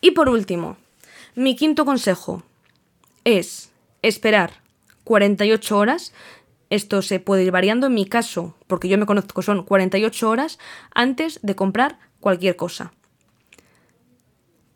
Y 0.00 0.12
por 0.12 0.28
último, 0.28 0.76
mi 1.34 1.56
quinto 1.56 1.84
consejo 1.84 2.42
es 3.24 3.70
esperar 4.02 4.62
48 5.04 5.76
horas. 5.76 6.12
Esto 6.70 7.02
se 7.02 7.18
puede 7.18 7.44
ir 7.44 7.50
variando 7.50 7.86
en 7.86 7.94
mi 7.94 8.06
caso, 8.06 8.54
porque 8.66 8.88
yo 8.88 8.98
me 8.98 9.06
conozco, 9.06 9.42
son 9.42 9.64
48 9.64 10.28
horas 10.28 10.58
antes 10.94 11.40
de 11.42 11.54
comprar 11.54 11.98
cualquier 12.20 12.56
cosa. 12.56 12.92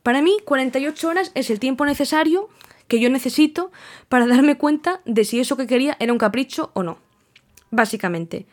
Para 0.02 0.22
mí, 0.22 0.36
48 0.44 1.08
horas 1.08 1.32
es 1.34 1.50
el 1.50 1.60
tiempo 1.60 1.84
necesario 1.84 2.48
que 2.88 2.98
yo 2.98 3.08
necesito 3.08 3.70
para 4.08 4.26
darme 4.26 4.58
cuenta 4.58 5.00
de 5.04 5.24
si 5.24 5.38
eso 5.38 5.56
que 5.56 5.66
quería 5.66 5.96
era 6.00 6.12
un 6.12 6.18
capricho 6.18 6.70
o 6.74 6.82
no. 6.82 6.98
Básicamente. 7.70 8.46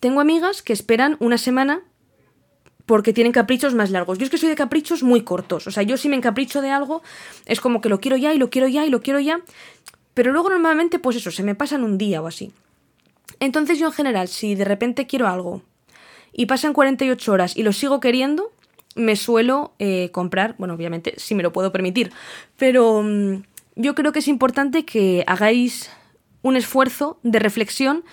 Tengo 0.00 0.20
amigas 0.20 0.62
que 0.62 0.72
esperan 0.72 1.16
una 1.20 1.38
semana 1.38 1.82
porque 2.86 3.12
tienen 3.12 3.32
caprichos 3.32 3.74
más 3.74 3.90
largos. 3.90 4.18
Yo 4.18 4.24
es 4.24 4.30
que 4.30 4.38
soy 4.38 4.48
de 4.48 4.54
caprichos 4.54 5.02
muy 5.02 5.22
cortos. 5.22 5.66
O 5.66 5.70
sea, 5.70 5.82
yo 5.82 5.96
si 5.96 6.08
me 6.08 6.16
encapricho 6.16 6.60
de 6.60 6.70
algo, 6.70 7.02
es 7.46 7.60
como 7.60 7.80
que 7.80 7.88
lo 7.88 8.00
quiero 8.00 8.16
ya 8.16 8.34
y 8.34 8.38
lo 8.38 8.50
quiero 8.50 8.68
ya 8.68 8.84
y 8.84 8.90
lo 8.90 9.02
quiero 9.02 9.20
ya. 9.20 9.40
Pero 10.14 10.32
luego 10.32 10.50
normalmente, 10.50 10.98
pues 10.98 11.16
eso, 11.16 11.30
se 11.30 11.42
me 11.42 11.54
pasan 11.54 11.84
un 11.84 11.98
día 11.98 12.20
o 12.20 12.26
así. 12.26 12.52
Entonces 13.40 13.78
yo 13.78 13.86
en 13.86 13.92
general, 13.92 14.28
si 14.28 14.54
de 14.54 14.64
repente 14.64 15.06
quiero 15.06 15.28
algo 15.28 15.62
y 16.32 16.46
pasan 16.46 16.72
48 16.72 17.32
horas 17.32 17.56
y 17.56 17.62
lo 17.62 17.72
sigo 17.72 18.00
queriendo, 18.00 18.52
me 18.94 19.16
suelo 19.16 19.72
eh, 19.78 20.10
comprar, 20.12 20.54
bueno, 20.58 20.74
obviamente, 20.74 21.14
si 21.16 21.34
me 21.34 21.42
lo 21.42 21.52
puedo 21.52 21.72
permitir, 21.72 22.12
pero 22.56 23.02
mm, 23.02 23.42
yo 23.76 23.94
creo 23.94 24.12
que 24.12 24.18
es 24.18 24.28
importante 24.28 24.84
que 24.84 25.24
hagáis 25.26 25.90
un 26.42 26.56
esfuerzo 26.56 27.18
de 27.22 27.38
reflexión 27.38 28.04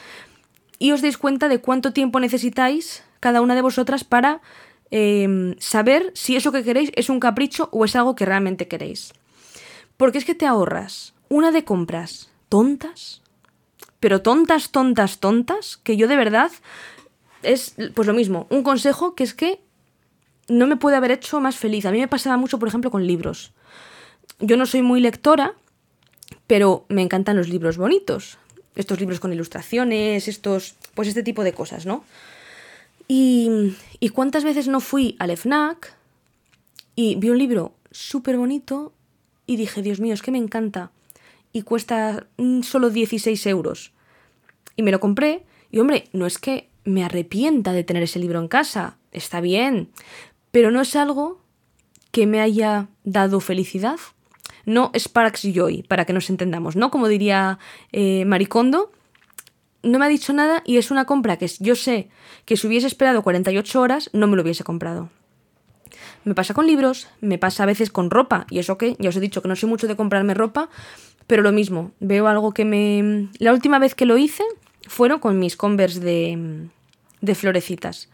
y 0.78 0.92
os 0.92 1.02
deis 1.02 1.18
cuenta 1.18 1.50
de 1.50 1.60
cuánto 1.60 1.92
tiempo 1.92 2.20
necesitáis 2.20 3.04
cada 3.20 3.42
una 3.42 3.56
de 3.56 3.62
vosotras 3.62 4.04
para 4.04 4.42
em, 4.92 5.56
saber 5.60 6.12
si 6.16 6.36
eso 6.36 6.52
que 6.52 6.64
queréis 6.64 6.92
es 6.96 7.10
un 7.10 7.20
capricho 7.20 7.70
o 7.72 7.86
es 7.86 7.96
algo 7.96 8.16
que 8.16 8.26
realmente 8.26 8.68
queréis. 8.68 9.14
Porque 9.98 10.18
es 10.18 10.26
que 10.26 10.36
te 10.36 10.46
ahorras 10.46 11.14
una 11.30 11.52
de 11.52 11.64
compras 11.64 12.30
tontas, 12.50 13.22
pero 14.00 14.22
tontas, 14.22 14.72
tontas, 14.72 15.20
tontas, 15.20 15.78
que 15.78 15.98
yo 15.98 16.08
de 16.08 16.16
verdad 16.16 16.52
es 17.44 17.76
pues 17.94 18.08
lo 18.08 18.14
mismo, 18.14 18.48
un 18.50 18.64
consejo 18.64 19.16
que 19.16 19.24
es 19.24 19.34
que 19.34 19.62
no 20.48 20.68
me 20.68 20.78
puede 20.78 20.98
haber 20.98 21.12
hecho 21.12 21.40
más 21.40 21.56
feliz. 21.56 21.86
A 21.86 21.92
mí 21.92 22.00
me 22.00 22.08
pasaba 22.08 22.38
mucho, 22.38 22.60
por 22.60 22.68
ejemplo, 22.68 22.92
con 22.92 23.06
libros. 23.06 23.54
Yo 24.40 24.58
no 24.58 24.66
soy 24.66 24.82
muy 24.82 25.00
lectora, 25.00 25.54
pero 26.48 26.86
me 26.90 27.02
encantan 27.02 27.38
los 27.38 27.50
libros 27.50 27.78
bonitos. 27.78 28.38
Estos 28.76 29.00
libros 29.00 29.20
con 29.20 29.32
ilustraciones, 29.32 30.28
estos, 30.28 30.76
pues 30.96 31.08
este 31.08 31.24
tipo 31.24 31.44
de 31.44 31.54
cosas, 31.54 31.86
¿no? 31.86 32.04
Y, 33.12 33.76
cuántas 34.14 34.44
veces 34.44 34.68
no 34.68 34.80
fui 34.80 35.16
al 35.18 35.36
FNAC 35.36 35.96
y 36.96 37.16
vi 37.16 37.32
un 37.32 37.40
libro 37.40 37.74
súper 37.90 38.38
bonito 38.38 38.94
y 39.48 39.56
dije, 39.56 39.82
Dios 39.82 40.00
mío, 40.00 40.14
es 40.14 40.22
que 40.22 40.32
me 40.32 40.38
encanta. 40.38 40.92
Y 41.52 41.64
cuesta 41.64 42.28
mm, 42.38 42.62
solo 42.62 42.92
16 42.92 43.48
euros. 43.48 43.94
Y 44.76 44.84
me 44.84 44.92
lo 44.92 45.00
compré. 45.00 45.44
Y 45.72 45.80
hombre, 45.80 46.08
no 46.14 46.28
es 46.28 46.38
que 46.38 46.70
me 46.84 47.04
arrepienta 47.04 47.74
de 47.74 47.84
tener 47.84 48.04
ese 48.04 48.20
libro 48.20 48.40
en 48.40 48.48
casa. 48.48 48.98
Está 49.12 49.42
bien. 49.42 49.90
Pero 50.52 50.70
no 50.70 50.80
es 50.80 50.96
algo 50.96 51.42
que 52.12 52.28
me 52.28 52.42
haya 52.42 52.90
dado 53.06 53.40
felicidad. 53.40 53.98
No 54.66 54.92
Sparks 54.94 55.48
Joy, 55.52 55.82
para 55.82 56.06
que 56.06 56.14
nos 56.14 56.30
entendamos, 56.30 56.76
¿no? 56.76 56.92
Como 56.92 57.08
diría 57.08 57.58
eh, 57.92 58.24
Maricondo, 58.26 58.92
no 59.84 60.00
me 60.00 60.06
ha 60.06 60.10
dicho 60.10 60.34
nada 60.34 60.62
y 60.66 60.78
es 60.78 60.92
una 60.92 61.06
compra 61.06 61.38
que 61.38 61.50
yo 61.60 61.76
sé 61.76 62.10
que 62.46 62.58
si 62.58 62.68
hubiese 62.68 62.88
esperado 62.88 63.24
48 63.24 63.82
horas 63.82 64.10
no 64.14 64.28
me 64.28 64.36
lo 64.36 64.42
hubiese 64.42 64.64
comprado. 64.64 65.10
Me 66.24 66.36
pasa 66.36 66.54
con 66.54 66.68
libros, 66.68 67.08
me 67.22 67.38
pasa 67.38 67.64
a 67.64 67.66
veces 67.66 67.90
con 67.90 68.10
ropa, 68.10 68.46
y 68.50 68.60
eso 68.60 68.78
que 68.78 68.96
ya 69.00 69.10
os 69.10 69.16
he 69.16 69.22
dicho 69.22 69.42
que 69.42 69.48
no 69.48 69.56
soy 69.56 69.70
mucho 69.70 69.88
de 69.88 69.96
comprarme 69.96 70.34
ropa, 70.34 70.70
pero 71.28 71.44
lo 71.44 71.52
mismo, 71.52 71.92
veo 72.00 72.28
algo 72.28 72.54
que 72.54 72.66
me... 72.66 73.30
La 73.40 73.54
última 73.54 73.80
vez 73.80 73.96
que 73.96 74.06
lo 74.06 74.18
hice 74.18 74.44
fueron 74.88 75.20
con 75.20 75.40
mis 75.40 75.56
Converse 75.56 76.00
de, 76.00 76.68
de 77.22 77.36
florecitas. 77.36 78.10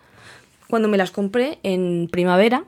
Cuando 0.68 0.88
me 0.88 0.98
las 0.98 1.12
compré 1.12 1.60
en 1.64 2.10
primavera, 2.12 2.66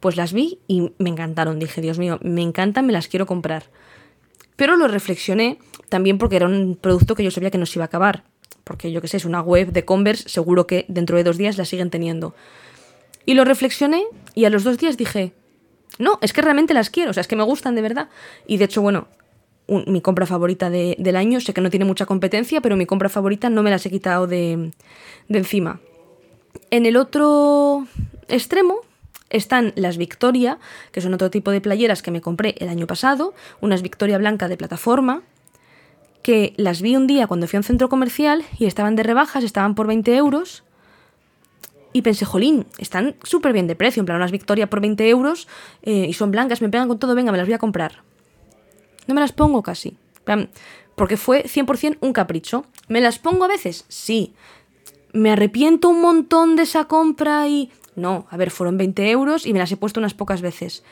pues 0.00 0.16
las 0.16 0.32
vi 0.32 0.58
y 0.68 0.92
me 0.98 1.10
encantaron. 1.10 1.58
Dije, 1.58 1.80
Dios 1.80 1.98
mío, 1.98 2.18
me 2.22 2.42
encantan, 2.42 2.86
me 2.86 2.92
las 2.92 3.08
quiero 3.08 3.26
comprar. 3.26 3.64
Pero 4.56 4.76
lo 4.76 4.88
reflexioné 4.88 5.58
también 5.88 6.18
porque 6.18 6.36
era 6.36 6.46
un 6.46 6.76
producto 6.80 7.14
que 7.14 7.24
yo 7.24 7.30
sabía 7.30 7.50
que 7.50 7.58
no 7.58 7.66
se 7.66 7.78
iba 7.78 7.84
a 7.84 7.86
acabar. 7.86 8.24
Porque 8.64 8.92
yo 8.92 9.00
qué 9.00 9.08
sé, 9.08 9.18
es 9.18 9.24
una 9.24 9.42
web 9.42 9.72
de 9.72 9.84
Converse, 9.84 10.28
seguro 10.28 10.66
que 10.66 10.86
dentro 10.88 11.16
de 11.16 11.24
dos 11.24 11.36
días 11.36 11.58
la 11.58 11.64
siguen 11.64 11.90
teniendo. 11.90 12.34
Y 13.26 13.34
lo 13.34 13.44
reflexioné 13.44 14.04
y 14.34 14.44
a 14.44 14.50
los 14.50 14.64
dos 14.64 14.78
días 14.78 14.96
dije, 14.96 15.32
no, 15.98 16.18
es 16.22 16.32
que 16.32 16.42
realmente 16.42 16.74
las 16.74 16.90
quiero, 16.90 17.10
o 17.10 17.14
sea, 17.14 17.20
es 17.20 17.28
que 17.28 17.36
me 17.36 17.42
gustan 17.42 17.74
de 17.74 17.82
verdad. 17.82 18.08
Y 18.46 18.56
de 18.56 18.64
hecho, 18.64 18.82
bueno, 18.82 19.08
mi 19.68 20.00
compra 20.00 20.26
favorita 20.26 20.70
del 20.70 21.16
año, 21.16 21.40
sé 21.40 21.54
que 21.54 21.60
no 21.60 21.70
tiene 21.70 21.84
mucha 21.84 22.06
competencia, 22.06 22.60
pero 22.60 22.76
mi 22.76 22.86
compra 22.86 23.08
favorita 23.08 23.48
no 23.50 23.62
me 23.62 23.70
las 23.70 23.84
he 23.86 23.90
quitado 23.90 24.26
de, 24.26 24.72
de 25.28 25.38
encima. 25.38 25.80
En 26.70 26.86
el 26.86 26.96
otro 26.96 27.86
extremo 28.28 28.80
están 29.36 29.72
las 29.76 29.96
Victoria, 29.96 30.58
que 30.92 31.00
son 31.00 31.14
otro 31.14 31.30
tipo 31.30 31.50
de 31.50 31.60
playeras 31.60 32.02
que 32.02 32.10
me 32.10 32.20
compré 32.20 32.54
el 32.58 32.68
año 32.68 32.86
pasado, 32.86 33.34
unas 33.60 33.82
Victoria 33.82 34.18
blanca 34.18 34.48
de 34.48 34.56
plataforma, 34.56 35.22
que 36.22 36.54
las 36.56 36.80
vi 36.80 36.96
un 36.96 37.06
día 37.06 37.26
cuando 37.26 37.46
fui 37.46 37.56
a 37.56 37.60
un 37.60 37.64
centro 37.64 37.88
comercial 37.88 38.44
y 38.58 38.66
estaban 38.66 38.96
de 38.96 39.02
rebajas, 39.02 39.44
estaban 39.44 39.74
por 39.74 39.86
20 39.86 40.16
euros 40.16 40.64
y 41.92 42.02
pensé, 42.02 42.24
jolín, 42.24 42.66
están 42.78 43.14
súper 43.22 43.52
bien 43.52 43.66
de 43.66 43.76
precio, 43.76 44.00
en 44.00 44.06
plan 44.06 44.16
unas 44.16 44.32
Victoria 44.32 44.68
por 44.68 44.80
20 44.80 45.08
euros 45.08 45.48
eh, 45.82 46.06
y 46.08 46.12
son 46.14 46.30
blancas, 46.30 46.62
me 46.62 46.68
pegan 46.68 46.88
con 46.88 46.98
todo, 46.98 47.14
venga, 47.14 47.30
me 47.30 47.38
las 47.38 47.46
voy 47.46 47.54
a 47.54 47.58
comprar. 47.58 48.02
No 49.06 49.14
me 49.14 49.20
las 49.20 49.32
pongo 49.32 49.62
casi, 49.62 49.96
porque 50.94 51.16
fue 51.16 51.44
100% 51.44 51.98
un 52.00 52.12
capricho. 52.12 52.64
¿Me 52.88 53.00
las 53.00 53.18
pongo 53.18 53.44
a 53.44 53.48
veces? 53.48 53.84
Sí. 53.88 54.32
¿Me 55.12 55.30
arrepiento 55.30 55.88
un 55.88 56.00
montón 56.00 56.56
de 56.56 56.62
esa 56.62 56.84
compra 56.84 57.46
y...? 57.48 57.70
No, 57.96 58.26
a 58.30 58.36
ver, 58.36 58.50
fueron 58.50 58.76
20 58.76 59.10
euros 59.10 59.46
y 59.46 59.52
me 59.52 59.58
las 59.58 59.70
he 59.72 59.76
puesto 59.76 60.00
unas 60.00 60.14
pocas 60.14 60.40
veces. 60.40 60.82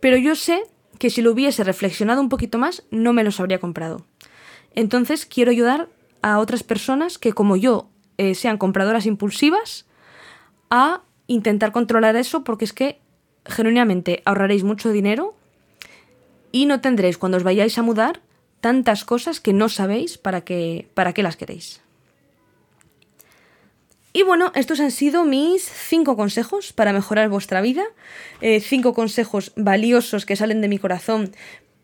Pero 0.00 0.16
yo 0.16 0.34
sé 0.34 0.62
que 0.98 1.10
si 1.10 1.22
lo 1.22 1.32
hubiese 1.32 1.64
reflexionado 1.64 2.20
un 2.20 2.28
poquito 2.28 2.58
más, 2.58 2.84
no 2.90 3.12
me 3.12 3.24
los 3.24 3.40
habría 3.40 3.58
comprado. 3.58 4.04
Entonces 4.74 5.26
quiero 5.26 5.50
ayudar 5.50 5.88
a 6.22 6.38
otras 6.38 6.62
personas 6.62 7.18
que 7.18 7.32
como 7.32 7.56
yo 7.56 7.88
eh, 8.16 8.34
sean 8.34 8.58
compradoras 8.58 9.06
impulsivas 9.06 9.86
a 10.70 11.02
intentar 11.26 11.72
controlar 11.72 12.16
eso 12.16 12.44
porque 12.44 12.64
es 12.64 12.72
que 12.72 13.00
genuinamente 13.44 14.22
ahorraréis 14.24 14.64
mucho 14.64 14.90
dinero 14.90 15.34
y 16.52 16.66
no 16.66 16.80
tendréis 16.80 17.18
cuando 17.18 17.38
os 17.38 17.44
vayáis 17.44 17.78
a 17.78 17.82
mudar 17.82 18.20
tantas 18.60 19.04
cosas 19.04 19.40
que 19.40 19.52
no 19.52 19.68
sabéis 19.68 20.18
para 20.18 20.42
qué, 20.42 20.88
para 20.94 21.12
qué 21.12 21.22
las 21.22 21.36
queréis. 21.36 21.80
Y 24.12 24.22
bueno, 24.22 24.52
estos 24.54 24.80
han 24.80 24.90
sido 24.90 25.24
mis 25.24 25.62
cinco 25.62 26.16
consejos 26.16 26.72
para 26.72 26.92
mejorar 26.92 27.28
vuestra 27.28 27.60
vida. 27.60 27.84
Eh, 28.40 28.60
cinco 28.60 28.94
consejos 28.94 29.52
valiosos 29.56 30.24
que 30.24 30.36
salen 30.36 30.60
de 30.60 30.68
mi 30.68 30.78
corazón 30.78 31.32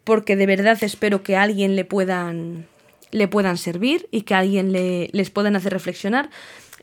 porque 0.04 0.36
de 0.36 0.46
verdad 0.46 0.78
espero 0.82 1.22
que 1.22 1.36
a 1.36 1.42
alguien 1.42 1.76
le 1.76 1.84
puedan, 1.84 2.66
le 3.10 3.28
puedan 3.28 3.56
servir 3.56 4.08
y 4.10 4.22
que 4.22 4.34
a 4.34 4.38
alguien 4.38 4.72
le, 4.72 5.08
les 5.12 5.30
puedan 5.30 5.56
hacer 5.56 5.72
reflexionar. 5.72 6.30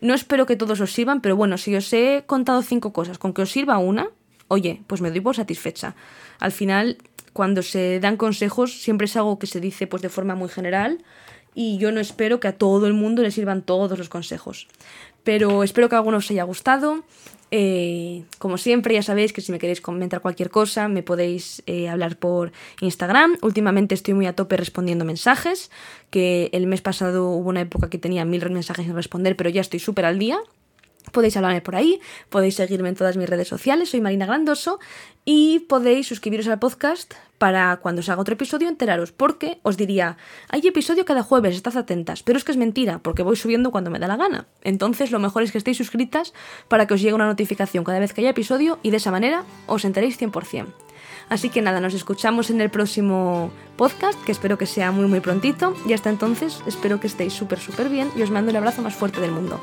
No 0.02 0.16
espero 0.16 0.48
que 0.48 0.56
todos 0.56 0.80
os 0.82 0.92
sirvan, 0.92 1.22
pero 1.22 1.36
bueno, 1.36 1.58
si 1.58 1.76
os 1.76 1.92
he 1.94 2.24
contado 2.26 2.64
cinco 2.64 2.92
cosas, 2.92 3.20
con 3.20 3.34
que 3.34 3.44
os 3.44 3.52
sirva 3.52 3.78
una, 3.78 4.10
oye, 4.48 4.82
pues 4.88 5.02
me 5.02 5.12
doy 5.12 5.22
por 5.22 5.36
satisfecha. 5.36 5.96
Al 6.40 6.52
final, 6.52 6.98
cuando 7.34 7.62
se 7.62 8.00
dan 8.00 8.18
consejos, 8.18 8.82
siempre 8.82 9.06
es 9.06 9.16
algo 9.16 9.38
que 9.38 9.48
se 9.48 9.60
dice 9.60 9.86
pues 9.86 10.02
de 10.02 10.10
forma 10.10 10.36
muy 10.36 10.50
general 10.50 11.04
y 11.54 11.78
yo 11.78 11.92
no 11.92 12.00
espero 12.00 12.40
que 12.40 12.48
a 12.48 12.58
todo 12.58 12.88
el 12.88 12.94
mundo 12.94 13.22
le 13.22 13.32
sirvan 13.32 13.62
todos 13.62 13.98
los 13.98 14.10
consejos. 14.10 14.68
Pero 15.24 15.64
espero 15.64 15.90
que 15.90 15.96
a 15.96 16.00
algunos 16.00 16.26
os 16.26 16.32
haya 16.32 16.44
gustado. 16.44 17.04
Eh, 17.54 18.24
como 18.40 18.58
siempre, 18.58 18.94
ya 18.94 19.04
sabéis 19.04 19.34
que 19.34 19.42
si 19.42 19.52
me 19.52 19.60
queréis 19.60 19.82
comentar 19.82 20.22
cualquier 20.22 20.50
cosa, 20.50 20.88
me 20.88 21.04
podéis 21.04 21.62
eh, 21.66 21.90
hablar 21.90 22.16
por 22.16 22.54
Instagram. 22.80 23.38
Últimamente 23.42 23.94
estoy 23.94 24.14
muy 24.14 24.26
a 24.26 24.36
tope 24.36 24.56
respondiendo 24.56 25.04
mensajes, 25.04 25.70
que 26.10 26.50
el 26.54 26.66
mes 26.66 26.82
pasado 26.82 27.30
hubo 27.30 27.50
una 27.50 27.62
época 27.62 27.90
que 27.90 27.98
tenía 27.98 28.24
mil 28.24 28.50
mensajes 28.50 28.86
sin 28.86 28.96
responder, 28.96 29.36
pero 29.36 29.50
ya 29.50 29.62
estoy 29.62 29.80
súper 29.80 30.06
al 30.06 30.18
día. 30.18 30.40
Podéis 31.12 31.38
hablarme 31.38 31.62
por 31.62 31.76
ahí, 31.76 32.00
podéis 32.30 32.56
seguirme 32.56 32.89
en 32.89 32.95
todas 32.95 33.17
mis 33.17 33.30
redes 33.30 33.47
sociales, 33.47 33.89
soy 33.89 34.02
Marina 34.02 34.26
Grandoso 34.26 34.80
y 35.26 35.60
podéis 35.60 36.08
suscribiros 36.08 36.47
al 36.47 36.60
podcast 36.60 37.13
para 37.38 37.78
cuando 37.78 38.02
se 38.02 38.12
haga 38.12 38.21
otro 38.21 38.34
episodio 38.34 38.69
enteraros, 38.69 39.12
porque 39.12 39.60
os 39.63 39.76
diría, 39.76 40.17
hay 40.50 40.65
episodio 40.65 41.06
cada 41.06 41.24
jueves, 41.24 41.56
estad 41.56 41.76
atentas, 41.78 42.24
pero 42.24 42.38
es 42.38 42.43
que 42.43 42.52
es 42.52 42.58
mentira, 42.58 43.00
porque 43.00 43.24
voy 43.24 43.36
subiendo 43.36 43.71
cuando 43.71 43.89
me 43.89 44.00
da 44.00 44.08
la 44.08 44.15
gana. 44.15 44.47
Entonces 44.62 45.12
lo 45.12 45.19
mejor 45.19 45.43
es 45.43 45.52
que 45.52 45.58
estéis 45.58 45.78
suscritas 45.78 46.34
para 46.67 46.86
que 46.86 46.93
os 46.93 47.02
llegue 47.02 47.15
una 47.15 47.26
notificación 47.26 47.84
cada 47.84 48.00
vez 48.00 48.13
que 48.13 48.21
haya 48.21 48.30
episodio 48.30 48.80
y 48.84 48.91
de 48.91 48.97
esa 48.97 49.12
manera 49.12 49.43
os 49.67 49.86
enteréis 49.86 50.19
100%. 50.21 50.67
Así 51.30 51.50
que 51.50 51.62
nada, 51.62 51.80
nos 51.80 51.93
escuchamos 51.93 52.50
en 52.50 52.60
el 52.62 52.69
próximo 52.69 53.52
podcast, 53.78 54.21
que 54.24 54.34
espero 54.34 54.58
que 54.58 54.65
sea 54.65 54.91
muy 54.91 55.06
muy 55.06 55.21
prontito, 55.21 55.74
y 55.88 55.93
hasta 55.93 56.10
entonces 56.10 56.62
espero 56.67 57.00
que 57.00 57.08
estéis 57.08 57.34
súper 57.34 57.60
súper 57.60 57.89
bien 57.89 58.10
y 58.15 58.21
os 58.21 58.32
mando 58.32 58.52
el 58.52 58.58
abrazo 58.58 58.82
más 58.82 58.95
fuerte 58.95 59.21
del 59.21 59.32
mundo. 59.32 59.60